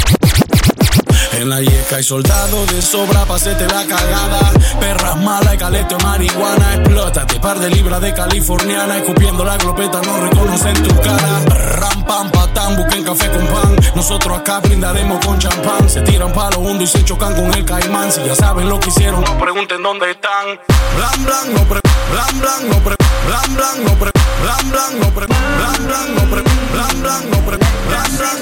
En 1.40 1.50
la 1.50 1.62
yeca 1.62 1.96
hay 1.96 2.04
soldados 2.04 2.70
de 2.70 2.82
sobra, 2.82 3.26
pasete 3.26 3.66
la 3.68 3.86
cagada. 3.86 4.52
Perras 4.78 5.16
malas, 5.24 5.56
calete 5.56 5.96
o 5.96 5.98
marihuana. 6.00 6.76
Explótate, 6.76 7.40
par 7.40 7.58
de 7.60 7.70
libras 7.70 8.02
de 8.02 8.14
californiana. 8.14 8.98
Escupiendo 8.98 9.46
la 9.46 9.56
glopeta, 9.56 10.02
no 10.02 10.18
reconocen 10.18 10.74
tu 10.84 10.94
cara. 10.98 11.40
Ram, 11.78 12.04
pam, 12.04 12.30
patán, 12.30 12.76
busquen 12.76 13.06
café 13.06 13.30
con 13.30 13.48
pan. 13.48 13.74
Nosotros 13.96 14.38
acá 14.38 14.60
brindaremos 14.60 15.26
con 15.26 15.40
champán. 15.40 15.90
Se 15.90 16.02
tiran 16.02 16.34
palo 16.34 16.60
hondo 16.60 16.84
y 16.84 16.88
se 16.88 17.06
chocan 17.06 17.34
con 17.34 17.54
el 17.54 17.64
caimán. 17.64 18.12
Si 18.12 18.22
ya 18.22 18.36
saben 18.36 18.68
lo 18.68 18.78
que 18.78 18.90
hicieron, 18.90 19.24
no 19.24 19.38
pregunten 19.40 19.82
dónde 19.82 20.12
están. 20.12 20.60
Blan, 20.98 21.24
blan, 21.24 21.54
no 21.54 21.64
pre, 21.70 21.80
blan, 22.12 22.42
blan, 22.42 22.70
no 22.70 22.84
pre, 22.84 22.96
blan, 23.28 23.56
blan, 23.56 23.86
no 23.86 23.94
pre, 23.98 24.12
blan, 24.44 24.72
blan, 24.72 25.00
no 25.00 25.10
pre, 25.14 25.26
blan, 25.26 25.88
blan, 25.88 26.16
no 26.16 26.30
pre, 26.32 26.42
blan, 26.74 27.02
blan, 27.02 27.46
pre, 27.46 27.58
blan, 27.88 28.18
blan, 28.18 28.39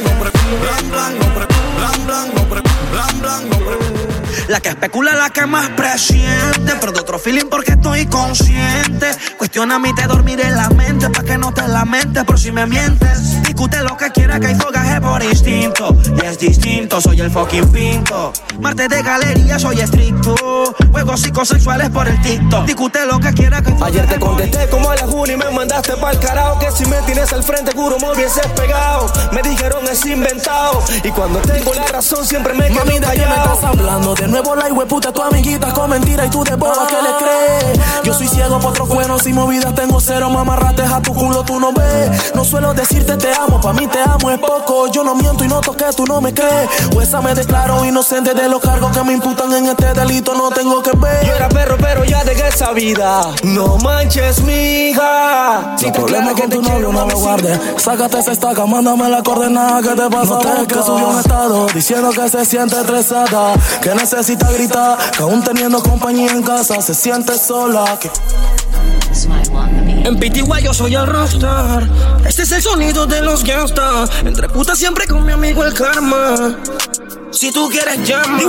La 4.47 4.61
que 4.61 4.69
especula 4.69 5.13
la 5.13 5.29
que 5.29 5.45
más 5.45 5.69
presiente, 5.71 6.73
pero 6.79 6.93
de 6.93 7.01
otro 7.01 7.19
feeling 7.19 7.47
porque 7.49 7.73
estoy 7.73 8.05
consciente. 8.05 9.11
Cuestiona 9.57 9.79
mí, 9.79 9.91
te 9.95 10.05
dormiré 10.05 10.43
en 10.43 10.55
la 10.55 10.69
mente, 10.69 11.09
pa' 11.09 11.23
que 11.23 11.35
no 11.35 11.51
te 11.51 11.67
lamentes 11.67 12.23
por 12.25 12.39
si 12.39 12.51
me 12.51 12.67
mientes. 12.67 13.41
Discute 13.41 13.81
lo 13.81 13.97
que 13.97 14.11
quiera, 14.11 14.39
que 14.39 14.45
hay 14.45 14.55
fogaje 14.55 15.01
por 15.01 15.23
instinto. 15.23 15.97
Y 16.15 16.25
es 16.27 16.37
distinto, 16.37 17.01
soy 17.01 17.21
el 17.21 17.31
fucking 17.31 17.71
pinto. 17.71 18.33
Martes 18.59 18.87
de 18.87 19.01
galería, 19.01 19.57
soy 19.57 19.79
estricto. 19.79 20.35
Juegos 20.91 21.21
psicosexuales 21.21 21.89
por 21.89 22.07
el 22.07 22.21
TikTok. 22.21 22.65
Discute 22.65 23.03
lo 23.07 23.19
que 23.19 23.33
quiera, 23.33 23.63
que 23.63 23.71
hay 23.71 23.77
Ayer 23.81 24.07
te 24.07 24.19
contesté 24.19 24.69
como 24.69 24.91
a 24.91 24.95
la 24.95 25.07
juna 25.07 25.33
y 25.33 25.37
me 25.37 25.49
mandaste 25.49 25.93
pa'l 25.97 26.19
carajo 26.19 26.59
Que 26.59 26.71
si 26.71 26.85
me 26.85 26.97
tienes 27.03 27.31
al 27.31 27.43
frente, 27.43 27.71
juro 27.73 27.97
me 27.99 28.11
hubieses 28.11 28.45
pegado 28.47 29.11
Me 29.31 29.41
dijeron 29.41 29.87
es 29.87 30.05
inventado 30.05 30.83
Y 31.03 31.09
cuando 31.11 31.39
tengo 31.39 31.73
la 31.73 31.85
razón 31.85 32.25
siempre 32.25 32.53
me 32.53 32.67
quedo 32.67 32.85
Mami, 32.85 32.99
¿de 32.99 33.07
qué 33.07 33.25
me 33.25 33.35
estás 33.35 33.63
hablando? 33.63 34.13
De 34.15 34.27
nuevo 34.27 34.55
la 34.55 34.67
hueputa, 34.67 35.11
tu 35.11 35.21
amiguita 35.21 35.73
con 35.73 35.89
mentira 35.89 36.25
y 36.25 36.29
tú 36.29 36.43
de 36.43 36.55
boba 36.55 36.87
que 36.87 36.95
le 36.95 37.15
crees. 37.17 37.79
Yo 38.03 38.13
soy 38.13 38.27
ciego 38.27 38.59
por 38.59 38.71
otros 38.71 38.89
buenos 38.89 39.25
y 39.25 39.33
movidas 39.47 39.73
tengo 39.75 40.01
cero, 40.01 40.29
mamarrates 40.29 40.91
a 40.91 41.01
tu 41.01 41.13
culo, 41.13 41.41
tú 41.43 41.57
no 41.57 41.71
ves. 41.71 42.35
No 42.35 42.43
suelo 42.43 42.73
decirte 42.73 43.15
te 43.15 43.33
amo, 43.33 43.61
pa' 43.61 43.71
mí 43.71 43.87
te 43.87 44.01
amo 44.01 44.29
es 44.29 44.39
poco. 44.39 44.87
Yo 44.91 45.05
no 45.05 45.15
miento 45.15 45.45
y 45.45 45.47
no 45.47 45.61
toqué, 45.61 45.85
tú 45.95 46.05
no 46.05 46.19
me 46.19 46.33
crees. 46.33 46.69
O 46.93 47.01
esa 47.01 47.21
me 47.21 47.33
declaro 47.33 47.85
inocente 47.85 48.33
de 48.33 48.49
los 48.49 48.59
cargos 48.59 48.91
que 48.91 49.01
me 49.03 49.13
imputan 49.13 49.53
en 49.53 49.67
este 49.67 49.93
delito, 49.93 50.33
no 50.35 50.49
tengo 50.49 50.83
que 50.83 50.91
ver. 50.97 51.25
Yo 51.25 51.33
era 51.33 51.47
perro, 51.47 51.77
pero 51.79 52.03
ya 52.03 52.23
dejé 52.23 52.47
esa 52.47 52.71
vida 52.71 53.21
No 53.43 53.77
manches, 53.77 54.41
mija 54.41 55.75
Si 55.77 55.85
te 55.85 55.91
problema 55.91 56.33
con 56.33 56.49
tu 56.49 56.61
novio 56.61 56.91
no 56.91 57.07
lo 57.07 57.17
guardes. 57.17 57.57
Sácate 57.77 58.19
esa 58.19 58.33
estaca, 58.33 58.65
mándame 58.65 59.07
la 59.07 59.23
coordenada 59.23 59.81
que 59.81 59.89
te 59.89 60.09
pasa. 60.09 60.39
No 60.43 60.67
que 60.67 60.75
subió 60.75 61.07
un 61.07 61.19
estado 61.19 61.67
diciendo 61.73 62.09
que 62.11 62.27
se 62.27 62.43
siente 62.43 62.75
estresada, 62.75 63.53
que 63.81 63.95
necesita 63.95 64.51
gritar, 64.51 64.97
que 65.15 65.23
aún 65.23 65.41
teniendo 65.41 65.81
compañía 65.81 66.33
en 66.33 66.43
casa 66.43 66.81
se 66.81 66.93
siente 66.93 67.37
sola. 67.37 67.97
Que 67.97 68.11
En 69.25 70.15
PTY 70.19 70.43
yo 70.63 70.73
soy 70.75 70.93
el 70.93 71.07
rockstar. 71.07 71.87
Este 72.23 72.43
es 72.43 72.51
el 72.51 72.61
sonido 72.61 73.07
de 73.07 73.21
los 73.21 73.43
gangsters. 73.43 74.11
Entre 74.23 74.47
putas 74.47 74.77
siempre 74.77 75.07
con 75.07 75.25
mi 75.25 75.31
amigo 75.31 75.63
el 75.63 75.73
karma. 75.73 76.55
Si 77.31 77.51
tú 77.51 77.69
quieres 77.69 78.07
llama. 78.07 78.39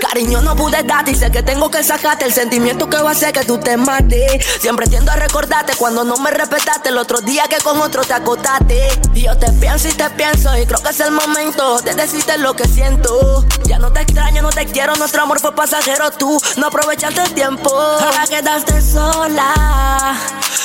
Cariño, 0.00 0.40
no 0.42 0.56
pude 0.56 0.82
darte 0.82 1.10
y 1.10 1.14
sé 1.14 1.30
que 1.30 1.42
tengo 1.42 1.70
que 1.70 1.82
sacarte 1.82 2.24
el 2.24 2.32
sentimiento 2.32 2.88
que 2.88 2.96
va 2.96 3.10
a 3.10 3.12
hacer 3.12 3.32
que 3.32 3.44
tú 3.44 3.58
te 3.58 3.76
mates. 3.76 4.44
Siempre 4.60 4.86
tiendo 4.86 5.10
a 5.10 5.16
recordarte 5.16 5.74
cuando 5.76 6.04
no 6.04 6.16
me 6.16 6.30
respetaste 6.30 6.88
el 6.88 6.98
otro 6.98 7.20
día 7.20 7.44
que 7.48 7.56
con 7.62 7.80
otro 7.80 8.02
te 8.02 8.12
acotaste. 8.12 8.88
Y 9.14 9.22
yo 9.22 9.36
te 9.36 9.52
pienso 9.52 9.88
y 9.88 9.92
te 9.92 10.08
pienso 10.10 10.56
y 10.56 10.66
creo 10.66 10.82
que 10.82 10.90
es 10.90 11.00
el 11.00 11.10
momento 11.10 11.80
de 11.82 11.94
decirte 11.94 12.38
lo 12.38 12.54
que 12.54 12.66
siento. 12.66 13.44
Ya 13.64 13.78
no 13.78 13.92
te 13.92 14.00
extraño, 14.00 14.42
no 14.42 14.50
te 14.50 14.66
quiero, 14.66 14.94
nuestro 14.96 15.22
amor 15.22 15.40
fue 15.40 15.54
pasajero. 15.54 16.10
Tú 16.12 16.40
no 16.56 16.68
aprovechaste 16.68 17.22
el 17.22 17.34
tiempo. 17.34 17.70
Ahora 17.70 18.24
quedaste 18.28 18.80
sola. 18.80 20.16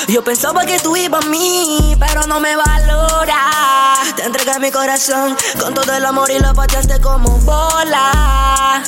Yo 0.08 0.24
pensaba 0.24 0.66
que 0.66 0.80
tú 0.80 0.96
ibas 0.96 1.26
a 1.26 1.28
mí, 1.30 1.96
pero 2.00 2.26
no 2.28 2.40
me 2.40 2.56
valora. 2.56 3.94
Te 4.16 4.24
entregué 4.24 4.60
mi 4.60 4.72
corazón 4.72 5.36
con 5.60 5.74
todo 5.74 5.94
el 5.94 6.06
amor 6.06 6.30
y 6.32 6.40
lo 6.40 6.54
pateaste 6.54 7.00
como 7.12 7.38
bola. 7.40 8.84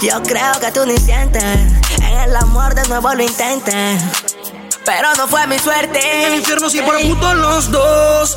Yo 0.00 0.22
creo 0.22 0.52
que 0.60 0.72
tú 0.72 0.84
ni 0.84 0.96
sientes. 0.98 1.44
En 1.44 2.02
el 2.02 2.36
amor 2.36 2.74
de 2.74 2.86
nuevo 2.88 3.14
lo 3.14 3.22
intentes. 3.22 4.02
Pero 4.84 5.14
no 5.16 5.28
fue 5.28 5.46
mi 5.46 5.58
suerte. 5.58 6.00
En 6.00 6.32
el 6.32 6.38
infierno 6.40 6.68
sí 6.68 6.80
por 6.82 7.00
puto 7.00 7.34
los 7.34 7.70
dos. 7.70 8.36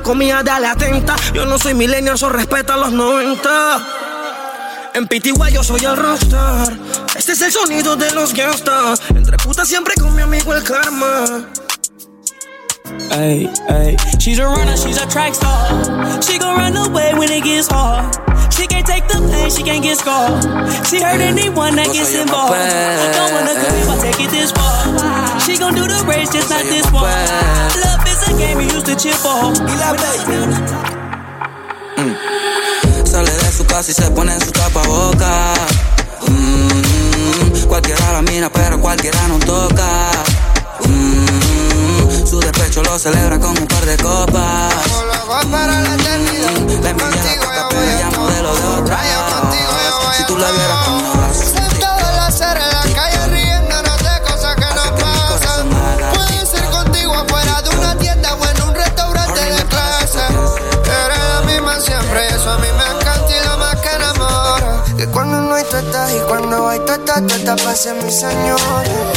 comía, 0.00 0.42
dale 0.42 0.66
atenta. 0.66 1.16
Yo 1.32 1.46
no 1.46 1.58
soy 1.58 1.74
millennial, 1.74 2.16
eso 2.16 2.28
respeta 2.28 2.76
los 2.76 2.92
90. 2.92 3.86
En 4.94 5.06
PTY 5.06 5.52
yo 5.52 5.62
soy 5.62 5.84
el 5.84 5.96
rockstar. 5.96 6.72
Este 7.16 7.32
es 7.32 7.42
el 7.42 7.52
sonido 7.52 7.96
de 7.96 8.12
los 8.12 8.32
gangsters. 8.32 9.00
Entre 9.10 9.36
putas 9.36 9.68
siempre 9.68 9.94
con 10.00 10.14
mi 10.14 10.22
amigo 10.22 10.54
el 10.54 10.62
karma. 10.62 11.46
Ay, 13.10 13.50
ay. 13.68 13.96
She's 14.18 14.38
a 14.38 14.46
runner, 14.46 14.76
she's 14.76 14.98
a 14.98 15.06
track 15.06 15.34
star. 15.34 15.68
She 16.22 16.38
gon' 16.38 16.56
run 16.56 16.76
away 16.76 17.14
when 17.14 17.30
it 17.30 17.44
gets 17.44 17.68
hard. 17.68 18.04
She 18.50 18.66
can't 18.66 18.86
take 18.86 19.06
the 19.08 19.20
pain, 19.30 19.50
she 19.50 19.62
can't 19.62 19.82
get 19.82 19.98
scarred. 19.98 20.42
She 20.86 21.00
hurt 21.00 21.20
anyone 21.20 21.76
that 21.76 21.92
gets 21.92 22.14
involved. 22.14 22.54
Don't 22.54 23.32
wanna 23.32 23.54
come 23.54 23.76
if 23.76 23.90
I 23.90 23.96
take 24.00 24.20
it 24.24 24.30
this 24.30 24.50
far. 24.52 25.40
She 25.40 25.58
gon' 25.58 25.74
do 25.74 25.86
the 25.86 26.04
race, 26.06 26.30
just 26.32 26.48
not 26.48 26.64
this 26.64 26.90
one. 26.90 27.85
Love 28.36 28.42
is 28.42 28.44
a 28.44 28.48
game 28.48 28.58
we 28.58 28.64
used 28.64 28.86
to 28.86 28.96
cheer 28.96 29.14
for. 29.14 29.54
Sale 33.06 33.30
de 33.30 33.52
su 33.52 33.64
casa 33.64 33.90
y 33.90 33.94
se 33.94 34.10
pone 34.10 34.32
en 34.34 34.40
su 34.40 34.50
tapaboca. 34.52 35.54
Mm, 36.28 37.66
cualquiera 37.66 38.12
la 38.12 38.22
mira, 38.22 38.50
pero 38.50 38.80
cualquiera 38.80 39.18
no 39.28 39.38
toca. 39.38 40.10
Mm, 40.84 42.26
su 42.26 42.40
despecho 42.40 42.82
lo 42.82 42.98
celebra 42.98 43.38
con 43.38 43.50
un 43.50 43.66
par 43.66 43.84
de 43.86 43.96
copas. 43.96 44.74
para 45.50 45.80
la 45.80 45.94
eternidad. 45.94 46.50
Mm, 46.60 46.82
la 46.82 46.90
envidia 46.90 47.22
la 47.24 47.40
toca, 47.40 47.68
pero 47.70 47.82
ella 47.82 48.10
modelo 48.18 48.54
de 48.54 48.66
otra. 48.82 49.00
Si 50.16 50.24
tú 50.24 50.36
la 50.36 50.50
vieras 50.50 50.95
hay 65.78 66.78
tata, 66.80 67.20
tata, 67.26 67.56
pase 67.56 67.92
mi 67.94 68.10
señora. 68.10 69.12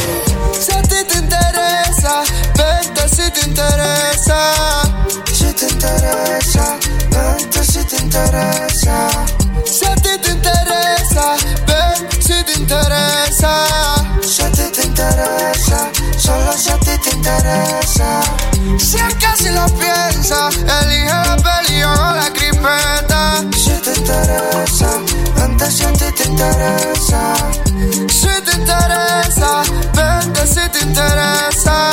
Si 0.52 0.72
a 0.72 0.82
ti 0.82 1.04
te 1.08 1.18
interesa, 1.18 2.22
vente 2.54 3.08
si 3.08 3.30
te 3.30 3.48
interesa. 3.48 4.82
Si 5.32 5.52
te 5.54 5.66
interesa, 5.68 6.76
vente 7.10 7.64
si 7.64 7.84
te 7.84 7.96
interesa. 7.96 9.08
Si 9.64 9.86
a 9.86 9.94
ti 9.96 10.18
te 10.22 10.30
interesa, 10.30 11.36
ven 11.66 12.10
si 12.20 12.44
te 12.44 12.52
interesa. 12.52 13.64
Si 14.22 14.42
a 14.42 14.50
ti 14.50 14.62
te 14.74 14.82
interesa, 14.82 15.90
solo 16.18 16.52
si 16.52 16.70
a 16.70 16.78
ti 16.78 16.98
te 17.02 17.10
interesa. 17.10 18.20
Si 18.78 18.96
es 18.98 19.14
que 19.14 19.36
si 19.36 19.48
lo 19.50 19.66
piensa, 19.78 20.50
elige 20.82 21.06
la 21.06 21.36
peli 21.36 21.82
o 21.82 21.94
la 21.94 22.30
cripeta. 22.34 23.44
Si 23.56 23.72
te 23.82 23.94
interesa, 23.94 25.09
si 25.70 25.84
te 25.84 26.24
interesa. 26.24 27.34
Si 28.08 28.42
te 28.44 28.56
interesa, 28.56 29.62
vente 29.94 30.46
si 30.46 30.68
te 30.70 30.80
interesa. 30.80 31.92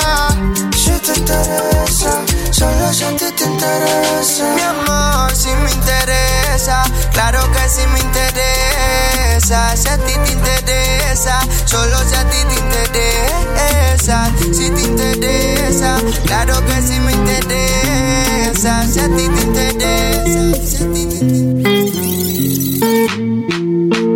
Si 0.76 0.92
te 1.06 1.20
interesa, 1.20 2.22
solo 2.52 2.94
si 2.94 3.04
a 3.04 3.10
ti 3.16 3.26
te 3.38 3.44
interesa. 3.46 4.56
Mi 4.56 4.62
amor, 4.62 5.36
si 5.36 5.50
me 5.50 5.72
interesa, 5.72 6.84
claro 7.12 7.40
que 7.52 7.70
si 7.70 7.86
me 7.88 8.00
interesa. 8.00 9.76
Si 9.76 9.88
a 9.88 9.98
ti 9.98 10.14
te 10.26 10.32
interesa, 10.32 11.40
solo 11.66 11.98
si 12.00 12.16
a 12.16 12.24
ti 12.30 12.38
te 12.50 12.56
interesa. 12.60 14.32
Si 14.54 14.70
te 14.72 14.82
interesa, 14.82 15.98
claro 16.26 16.66
que 16.66 16.82
si 16.82 17.00
me 17.00 17.12
interesa. 17.12 18.88
Si 18.92 19.00
a 19.00 19.08
ti 19.16 19.30
te 19.30 19.42
interesa, 19.44 20.66
si 20.66 20.84
a 20.84 20.94
ti 20.94 21.06
te 21.06 21.67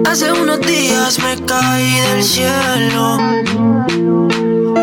Hace 0.06 0.32
unos 0.32 0.60
días 0.62 1.20
me 1.20 1.36
caí 1.46 2.00
del 2.00 2.24
cielo. 2.24 3.18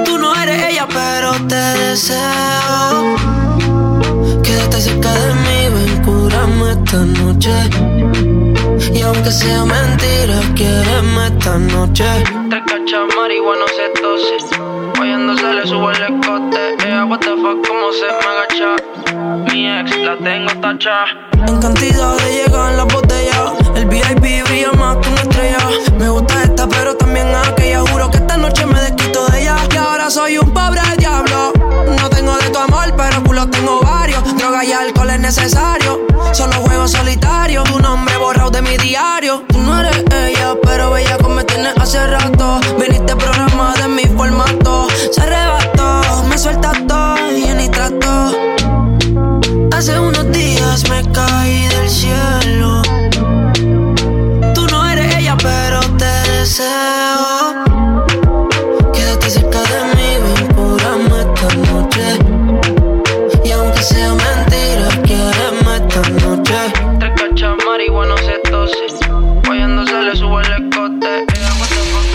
Tú 0.04 0.18
no 0.18 0.34
eres 0.34 0.70
ella, 0.70 0.86
pero 0.88 1.32
te 1.46 1.54
deseo. 1.54 3.16
Quédate 4.42 4.80
cerca 4.80 5.12
de 5.12 5.34
mí, 5.34 5.68
ven, 5.74 6.02
cúrame 6.04 6.70
esta 6.72 6.98
noche. 7.04 7.52
Y 8.92 9.02
aunque 9.02 9.30
sea 9.30 9.64
mentira, 9.64 10.40
quiéreme 10.54 11.26
esta 11.26 11.58
noche. 11.58 12.04
Te 12.50 12.60
cachas 12.64 13.14
marihuana, 13.16 13.66
se 13.76 14.00
tose. 14.00 14.36
Oyéndose 15.00 15.52
le 15.52 15.66
subo 15.66 15.90
el 15.90 16.02
escote. 16.02 16.76
Ella, 16.86 17.04
what 17.04 17.20
the 17.20 17.30
fuck, 17.36 17.66
cómo 17.66 17.92
se 17.92 18.06
me 18.06 18.26
agacha. 18.32 19.52
Mi 19.52 19.68
ex 19.68 19.96
la 19.98 20.16
tengo 20.16 20.52
tacha. 20.60 21.06
En 21.46 21.60
cantidad 21.60 22.16
de 22.16 22.32
llegar 22.32 22.70
en 22.70 22.76
la 22.78 22.84
botella. 22.84 23.52
El 23.60 23.67
VIP 23.98 24.44
brilla 24.46 24.72
más 24.72 24.96
que 24.98 25.08
una 25.08 25.20
estrella. 25.20 25.58
Me 25.98 26.08
gusta 26.08 26.42
esta, 26.44 26.68
pero 26.68 26.96
también 26.96 27.28
aquella. 27.34 27.80
Juro 27.80 28.10
que 28.10 28.18
esta 28.18 28.36
noche 28.36 28.64
me 28.66 28.80
desquito 28.80 29.26
de 29.26 29.42
ella. 29.42 29.56
Y 29.72 29.76
ahora 29.76 30.10
soy 30.10 30.38
un 30.38 30.50
pobre 30.52 30.80
diablo. 30.98 31.52
No 32.00 32.08
tengo 32.08 32.36
de 32.36 32.50
tu 32.50 32.58
amor, 32.58 32.94
pero 32.96 33.22
culo 33.24 33.48
tengo 33.48 33.80
varios. 33.80 34.22
Droga 34.36 34.64
y 34.64 34.72
alcohol 34.72 35.10
es 35.10 35.20
necesario. 35.20 36.00
Solo 36.32 36.54
juego 36.60 36.86
solitario. 36.86 37.64
Tu 37.64 37.78
nombre 37.80 38.16
borrado 38.18 38.50
de 38.50 38.62
mi 38.62 38.76
diario. 38.76 39.44
Tú 39.48 39.58
no 39.58 39.80
eres 39.80 40.04
ella, 40.12 40.54
pero 40.62 40.90
bella 40.90 41.18
como 41.18 41.36
me 41.36 41.44
tienes 41.44 41.76
hace 41.76 42.06
rato. 42.06 42.60
Viniste 42.78 43.16
programa 43.16 43.74
de 43.76 43.88
mi 43.88 44.04
formato. 44.16 44.88
Se 45.12 45.20
arrebató, 45.20 46.22
me 46.28 46.38
suelta 46.38 46.72
todo 46.86 47.16
y 47.36 47.48
ni 47.54 47.68
trato. 47.68 48.32
Hace 49.76 49.98
unos 49.98 50.30
días 50.32 50.88
me 50.88 51.02
caí 51.12 51.66
del 51.68 51.90
cielo. 51.90 52.87
Deseo. 56.48 57.52
Quédate 58.94 59.28
cerca 59.30 59.60
de 59.72 59.80
mí, 59.96 60.10
ven, 60.22 60.46
cúrame 60.54 61.16
esta 61.20 61.48
noche. 61.68 62.06
Y 63.44 63.50
aunque 63.52 63.82
sea 63.82 64.14
mentira, 64.14 64.88
quiéreme 65.04 65.72
esta 65.76 66.00
noche. 66.24 66.60
Tres 67.00 67.12
cachas 67.20 67.54
marihuana, 67.66 68.16
se 68.16 68.38
tose. 68.50 68.86
Oyéndose 69.50 69.92
le 69.92 70.16
subo 70.16 70.40
el 70.40 70.52
escote. 70.58 71.26
Ella, 71.34 71.50
what 71.58 71.68
the 71.68 71.80
fuck, 71.90 72.08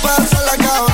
cómo 0.00 0.26
se 0.26 0.36
me 0.46 0.87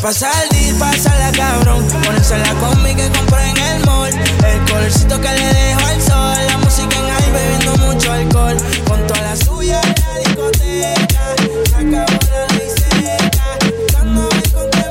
pa' 0.00 0.12
salir, 0.12 0.78
pásala 0.78 1.30
cabrón. 1.32 1.86
Ponerse 2.04 2.38
la 2.38 2.54
combi 2.54 2.94
que 2.94 3.08
compré 3.10 3.50
en 3.50 3.56
el 3.58 3.84
mall. 3.86 4.10
El 4.10 4.70
colorcito 4.70 5.20
que 5.20 5.28
le 5.28 5.54
dejo 5.54 5.86
al 5.86 6.02
sol. 6.02 6.46
La 6.46 6.58
música 6.58 6.96
en 6.96 7.08
high 7.08 7.32
bebiendo 7.32 7.76
mucho 7.86 8.12
alcohol. 8.12 8.56
Con 8.86 9.06
toda 9.06 9.20
la 9.22 9.36
suya 9.36 9.80
en 9.82 9.94
la 10.02 10.18
discoteca. 10.18 11.22
Se 11.68 11.74
acabó 11.76 12.18
la 12.32 12.46
ley 12.54 12.70
seca. 12.78 13.58
Buscando 13.78 14.20
a 14.22 14.28
ver 14.34 14.50
con 14.52 14.68
quién 14.70 14.90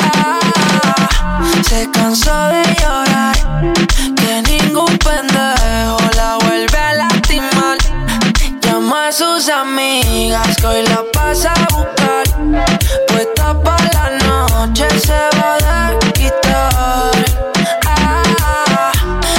Ah, 0.00 0.40
se 1.68 1.90
cansó 1.90 2.48
de 2.48 2.62
llorar, 2.80 3.36
que 4.16 4.42
ningún 4.50 4.98
pendejo 4.98 5.98
la 6.16 6.38
vuelve 6.44 6.78
a 6.78 6.94
lastimar. 6.94 7.78
Llama 8.62 9.08
a 9.08 9.12
sus 9.12 9.48
amigas 9.48 10.56
que 10.58 10.66
hoy 10.66 10.82
la 10.88 11.05
se 15.06 15.22
va 15.38 15.52
a 15.86 15.98
quitar. 16.18 17.12
Ah, 17.86 18.92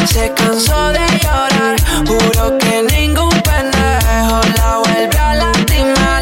se 0.05 0.33
cansó 0.33 0.79
de 0.97 1.05
llorar, 1.21 1.75
juro 2.07 2.57
que 2.57 2.73
ningún 2.93 3.35
pendejo 3.47 4.37
la 4.57 4.69
vuelve 4.83 5.19
a 5.19 5.33
lastimar. 5.41 6.21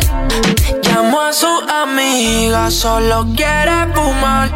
Llamó 0.81 1.21
a 1.21 1.33
su 1.33 1.53
amiga, 1.83 2.71
solo 2.71 3.25
quiere 3.35 3.77
fumar. 3.93 4.49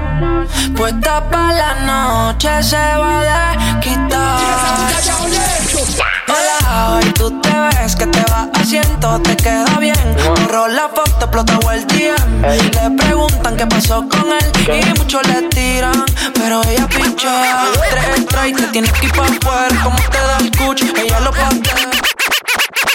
Puesta 0.76 1.30
para 1.30 1.54
la 1.62 1.72
noche 1.92 2.52
se 2.64 2.86
va 3.02 3.16
a 3.20 3.80
quitar. 3.80 4.90
Hola, 6.34 7.00
y 7.06 7.12
tú 7.12 7.40
te 7.42 7.54
ves 7.76 7.96
que 7.96 8.06
te 8.08 8.24
va 8.32 8.59
haciendo, 8.70 9.20
te 9.22 9.36
queda 9.36 9.80
bien. 9.80 9.96
Borró 10.24 10.68
la 10.68 10.90
foto, 10.90 11.26
explotó 11.26 11.72
el 11.72 11.88
DM. 11.88 12.42
Le 12.44 12.98
preguntan 12.98 13.58
qué 13.58 13.66
pasó 13.66 14.08
con 14.08 14.26
él 14.32 14.86
y 14.86 15.00
muchos 15.00 15.26
le 15.28 15.42
tiran, 15.50 16.06
pero 16.36 16.62
ella 16.70 16.88
pinchea. 16.88 17.66
Tres 17.90 18.26
strikes, 18.26 18.62
te 18.62 18.68
tienes 18.68 18.92
que 18.92 19.08
ir 19.08 19.12
pa' 19.14 19.26
afuera. 19.26 19.84
Como 19.84 19.98
te 19.98 20.18
da 20.20 20.38
el 20.40 20.52
cuch, 20.52 20.84
ella 20.84 21.20
lo 21.22 21.32
patea. 21.32 21.99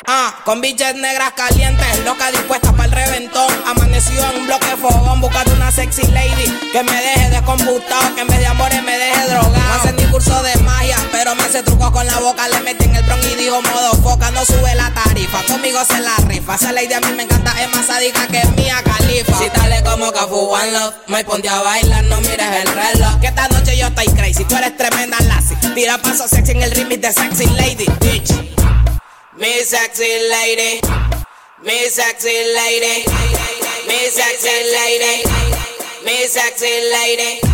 Ah, 0.07 0.35
con 0.45 0.61
biches 0.61 0.95
negras 0.97 1.33
calientes, 1.33 2.05
loca 2.05 2.31
dispuesta 2.31 2.73
para 2.73 2.85
el 2.85 2.93
reventón. 2.93 3.51
Amanecido 3.67 4.23
en 4.31 4.41
un 4.41 4.47
bloque 4.47 4.67
de 4.67 4.77
fogón, 4.77 5.21
buscando 5.23 5.55
una 5.55 5.73
sexy 5.73 6.07
lady 6.09 6.45
que 6.73 6.83
me 6.83 6.93
deje 6.93 7.31
descomputado, 7.31 8.15
que 8.15 8.21
en 8.21 8.27
vez 8.27 8.39
de 8.39 8.47
amores 8.47 8.83
me 8.83 8.99
deje 8.99 9.29
drogado. 9.29 9.55
No 9.55 9.75
hace 9.75 9.93
ni 9.95 10.05
curso 10.07 10.43
de 10.43 10.55
magia, 10.57 10.99
pero 11.11 11.35
me 11.35 11.45
hace 11.45 11.63
truco 11.63 11.91
con 11.91 12.07
la 12.07 12.19
boca. 12.19 12.47
Le 12.49 12.61
metí 12.61 12.85
en 12.85 12.97
el 12.97 13.03
bron 13.05 13.19
y 13.21 13.35
dijo 13.37 13.63
modo 13.63 13.93
foca, 14.03 14.31
no 14.33 14.45
sube 14.45 14.75
la 14.75 14.93
tarifa. 14.93 15.43
Conmigo 15.45 15.79
se 15.87 15.99
la 16.01 16.17
rifa. 16.29 16.57
Esa 16.57 16.73
lady 16.73 16.93
a 16.93 17.01
mí 17.01 17.13
me 17.17 17.23
encanta, 17.23 17.55
es 17.63 17.75
más 17.75 17.87
sádica 17.87 18.27
que 18.27 18.45
mía 18.61 18.83
califa. 18.85 19.39
Si 19.39 19.49
dale 19.59 19.83
como 19.85 20.13
Cafu 20.13 20.37
One 20.37 20.71
Love, 20.73 20.95
me 21.07 21.25
ponte 21.25 21.49
a 21.49 21.63
bailar, 21.63 22.05
no 22.05 22.21
mires 22.21 22.41
el 22.41 22.69
reloj. 22.69 23.21
Que 23.23 23.29
esta 23.29 23.49
noche 23.49 23.79
yo 23.79 23.87
estoy 23.87 24.07
crazy, 24.09 24.45
tú 24.45 24.55
eres 24.55 24.77
tremenda 24.77 25.17
lassie. 25.21 25.57
Tira 25.75 25.97
paso 25.97 26.29
sexy 26.29 26.53
en 26.53 26.63
el 26.63 26.71
remix 26.73 27.01
de 27.01 27.11
Sexy 27.11 27.47
Lady, 27.57 27.87
bitch. 28.01 28.55
Me 29.37 29.63
sexy 29.65 30.29
lady, 30.31 30.81
me 31.65 31.89
sexy 31.89 32.55
lady, 32.55 33.05
me 33.89 34.07
sexy 34.07 34.49
lady, 34.73 35.25
me 36.07 36.27
sexy 36.29 36.67
lady, 36.93 37.41
me 37.43 37.54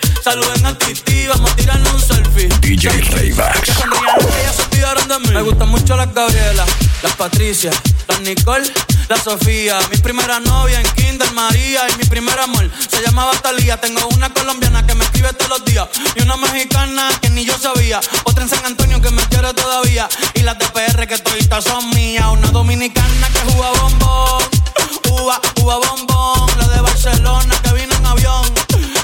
Saluden 0.23 0.65
a 0.67 0.77
Titi, 0.77 1.25
vamos 1.25 1.51
a 1.51 1.55
tirarnos 1.55 1.93
un 1.93 1.99
selfie. 1.99 2.47
DJ 2.61 2.89
Rayback. 2.89 3.61
Que 3.61 3.73
sonrían 3.73 4.17
las 4.19 4.25
que 4.27 4.43
ya 4.43 4.53
se 4.53 4.61
olvidaron 4.63 5.07
de 5.07 5.19
mí. 5.19 5.27
Me 5.33 5.41
gustan 5.41 5.69
mucho 5.69 5.95
las 5.95 6.13
Gabriela, 6.13 6.63
las 7.01 7.15
Patricia, 7.15 7.71
las 8.07 8.21
Nicole, 8.21 8.71
la 9.09 9.17
Sofía. 9.17 9.79
Mi 9.89 9.97
primera 9.97 10.39
novia 10.39 10.79
en 10.79 10.87
Kinder 10.93 11.31
María 11.31 11.89
y 11.89 11.97
mi 11.97 12.03
primer 12.03 12.39
amor 12.39 12.69
se 12.87 13.01
llamaba 13.01 13.31
Talía. 13.41 13.77
Tengo 13.81 14.07
una 14.09 14.29
colombiana 14.31 14.85
que 14.85 14.93
me 14.93 15.03
escribe 15.05 15.33
todos 15.33 15.57
los 15.57 15.65
días 15.65 15.87
y 16.15 16.21
una 16.21 16.37
mexicana 16.37 17.09
que 17.19 17.31
ni 17.31 17.43
yo 17.43 17.57
sabía. 17.57 17.99
Otra 18.25 18.43
en 18.43 18.49
San 18.49 18.63
Antonio 18.63 19.01
que 19.01 19.09
me 19.09 19.23
quiere 19.23 19.51
todavía 19.55 20.07
y 20.35 20.41
las 20.41 20.59
de 20.59 20.67
PR 20.67 21.07
que 21.07 21.17
toditas 21.17 21.63
son 21.63 21.89
mías. 21.95 22.27
Una 22.31 22.51
dominicana 22.51 23.27
que 23.33 23.51
juega 23.53 23.71
bombón, 23.81 24.43
uva, 25.09 25.41
uva 25.61 25.77
bombón. 25.77 26.49
La 26.59 26.67
de 26.67 26.81
Barcelona 26.81 27.55
que 27.63 27.73
vino 27.73 27.95
en 27.95 28.05
avión. 28.05 28.60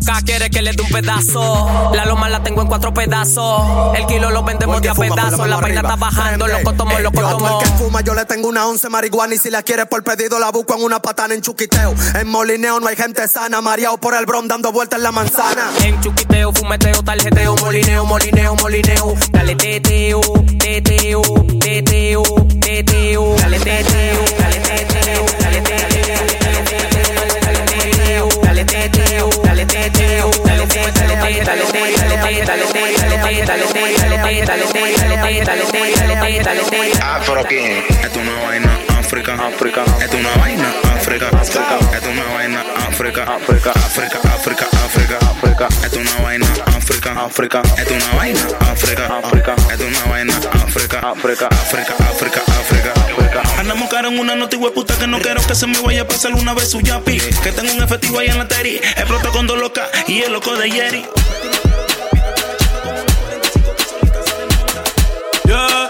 Sofoca, 0.00 0.20
quiere 0.22 0.50
que 0.50 0.62
le 0.62 0.72
dé 0.72 0.82
un 0.82 0.88
pedazo. 0.88 1.92
La 1.94 2.04
loma 2.04 2.28
la 2.28 2.42
tengo 2.42 2.62
en 2.62 2.68
cuatro 2.68 2.92
pedazos. 2.92 3.96
El 3.96 4.06
kilo 4.06 4.30
lo 4.30 4.42
vendemos 4.42 4.80
de 4.80 4.88
a 4.88 4.94
pedazos. 4.94 5.48
La 5.48 5.56
vaina 5.56 5.80
está 5.80 5.96
bajando, 5.96 6.46
los 6.46 6.60
cotomos, 6.62 7.00
los 7.00 7.12
cotomos. 7.12 7.62
que 7.62 7.70
fuma, 7.70 8.00
yo 8.02 8.14
le 8.14 8.24
tengo 8.24 8.48
una 8.48 8.66
once 8.66 8.88
marihuana 8.88 9.34
y 9.34 9.38
si 9.38 9.50
la 9.50 9.62
quieres 9.62 9.86
por 9.86 10.02
pedido 10.02 10.38
la 10.38 10.50
busco 10.50 10.74
en 10.74 10.82
una 10.82 11.00
patana 11.00 11.34
en 11.34 11.42
chuquiteo. 11.42 11.94
En 12.14 12.28
molineo 12.28 12.80
no 12.80 12.86
hay 12.86 12.96
gente 12.96 13.26
sana, 13.28 13.60
mareado 13.60 13.98
por 13.98 14.14
el 14.14 14.26
brom 14.26 14.48
dando 14.48 14.72
vueltas 14.72 14.98
en 14.98 15.04
la 15.04 15.12
manzana. 15.12 15.70
En 15.82 16.00
chuquiteo, 16.00 16.52
fumeteo, 16.52 17.02
tarjeteo, 17.02 17.56
molineo, 17.56 18.04
molineo, 18.04 18.54
molineo. 18.56 19.14
Dale 19.30 19.54
teteo, 19.56 20.20
teteo, 20.58 21.22
teteo, 21.60 22.22
teteo, 22.60 23.36
dale 23.36 23.58
teteo, 23.58 24.24
Afro 37.02 37.44
King, 37.44 37.82
esto 37.88 38.20
es 38.20 38.28
una 38.28 38.40
vaina 38.46 38.78
África, 38.98 39.34
África, 39.34 39.84
esto 40.00 40.16
es 40.16 40.24
una 40.24 40.36
vaina 40.36 40.72
África, 40.96 41.28
África, 41.28 41.78
esto 41.94 42.10
es 42.10 42.18
una 42.18 42.34
vaina 42.34 42.64
África, 42.88 43.22
África, 43.22 43.70
África, 43.72 44.18
África, 44.24 44.66
África, 44.84 45.18
África, 45.18 45.68
esto 45.84 46.00
es 46.00 46.10
una 46.10 46.24
vaina 46.24 46.46
África, 46.66 47.12
África, 47.24 47.62
esto 47.78 47.94
es 47.94 48.04
una 48.04 48.16
vaina 48.16 48.40
África, 48.60 49.06
África, 49.06 49.54
esto 49.70 49.84
es 49.84 49.98
una 49.98 50.10
vaina 50.10 50.34
África, 50.52 50.98
África, 50.98 51.46
África, 51.46 51.94
África, 51.98 52.42
África, 52.48 52.92
África. 52.92 53.42
Andamos 53.58 53.88
cara 53.88 54.08
en 54.08 54.18
una 54.18 54.34
nota 54.34 54.56
y 54.56 54.70
puta 54.70 54.96
que 54.98 55.06
no 55.06 55.18
quiero 55.20 55.44
que 55.46 55.54
se 55.54 55.66
me 55.66 55.80
vaya 55.80 56.02
a 56.02 56.06
pasar 56.06 56.32
una 56.34 56.54
vez 56.54 56.70
su 56.70 56.80
yapi. 56.80 57.18
Que 57.42 57.52
tengo 57.52 57.72
un 57.72 57.82
efectivo 57.82 58.18
ahí 58.18 58.28
en 58.28 58.38
la 58.38 58.48
teri, 58.48 58.76
exploto 58.76 59.30
con 59.30 59.46
dos 59.46 59.58
locas 59.58 59.88
y 60.06 60.22
el 60.22 60.32
loco 60.32 60.54
de 60.56 60.70
Jerry. 60.70 61.19
Yeah. 65.60 65.89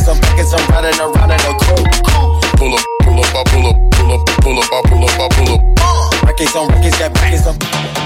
Records 0.00 0.08
on 0.08 0.30
records, 0.30 0.54
I'm 0.54 0.68
riding 0.70 1.00
around 1.00 1.30
in 1.30 1.40
a 1.40 1.58
coupe. 1.58 2.02
Pull 2.56 2.74
up, 2.74 2.84
pull 3.02 3.20
up, 3.20 3.34
I 3.34 3.44
pull 3.46 3.66
up, 3.66 3.76
pull 3.92 4.12
up, 4.12 4.26
pull 4.40 4.58
up, 4.58 4.72
I 4.72 4.82
pull 4.88 5.04
up, 5.04 5.20
I 5.20 5.28
pull 5.28 5.54
up. 5.54 6.22
Records 6.24 6.56
on 6.56 6.68
records, 6.68 6.98
got 6.98 7.20
records 7.20 7.46
on. 7.46 7.99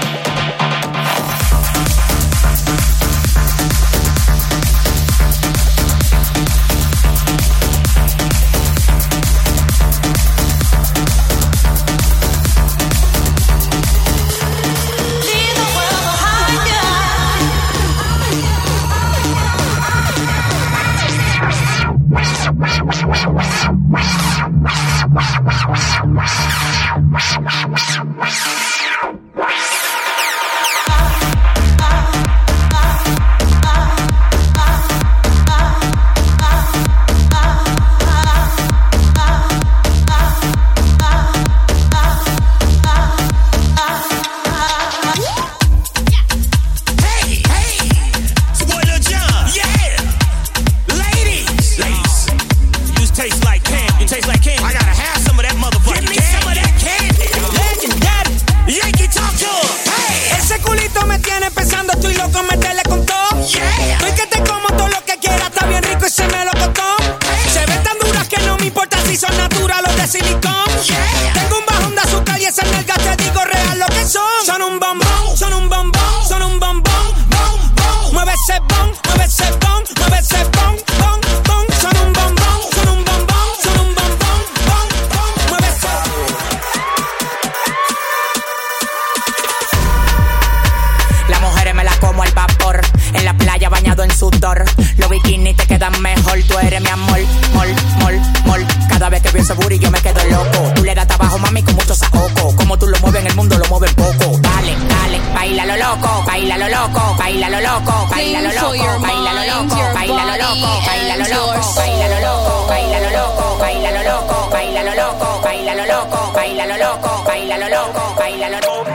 loco, 107.79 108.07
baila 108.09 108.41
lo 108.41 108.51
loco, 108.51 108.99
baila 108.99 109.33
lo 109.33 109.43
loco, 109.43 109.75
baila 109.93 110.25
lo 110.25 110.35
loco, 110.37 110.81
baila 110.85 111.15
lo 111.17 111.27
loco, 111.27 111.75
baila 111.75 112.07
lo 112.07 112.19
loco, 112.19 112.67
baila 112.67 112.99
lo 112.99 113.09
loco, 113.11 113.57
baila 113.59 113.91
lo 113.91 114.01
loco, 114.01 114.49
baila 114.49 114.83
lo 114.83 114.95
loco, 114.95 115.41
baila 115.43 115.75
lo 115.75 115.85
loco, 115.85 116.31
baila 116.33 116.65
lo 116.65 116.77
loco, 116.77 117.23
baila 117.25 117.57
lo 117.57 117.69
loco, 117.69 118.15
baila 118.17 118.49
lo 118.49 118.59
loco. 118.59 118.94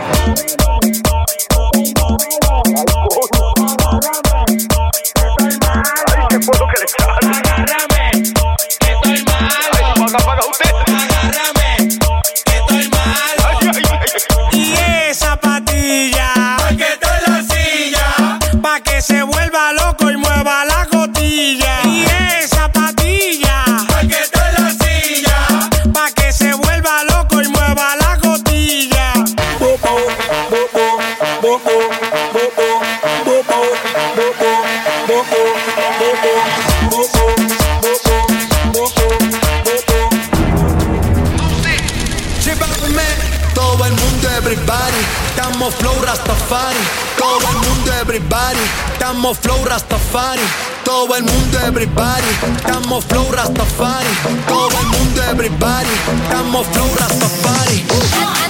everybody, 48.10 48.58
estamos 48.92 49.38
flow 49.38 49.64
Rastafari. 49.64 50.42
Todo 50.84 51.14
el 51.14 51.22
mundo 51.22 51.58
everybody, 51.64 52.26
estamos 52.56 53.04
flow 53.04 53.30
Rastafari. 53.30 54.08
Todo 54.48 54.68
el 54.80 54.86
mundo 54.88 55.22
everybody, 55.30 55.88
estamos 56.24 56.66
flow 56.66 56.88
Rastafari. 56.98 57.84
Uh. 57.88 58.49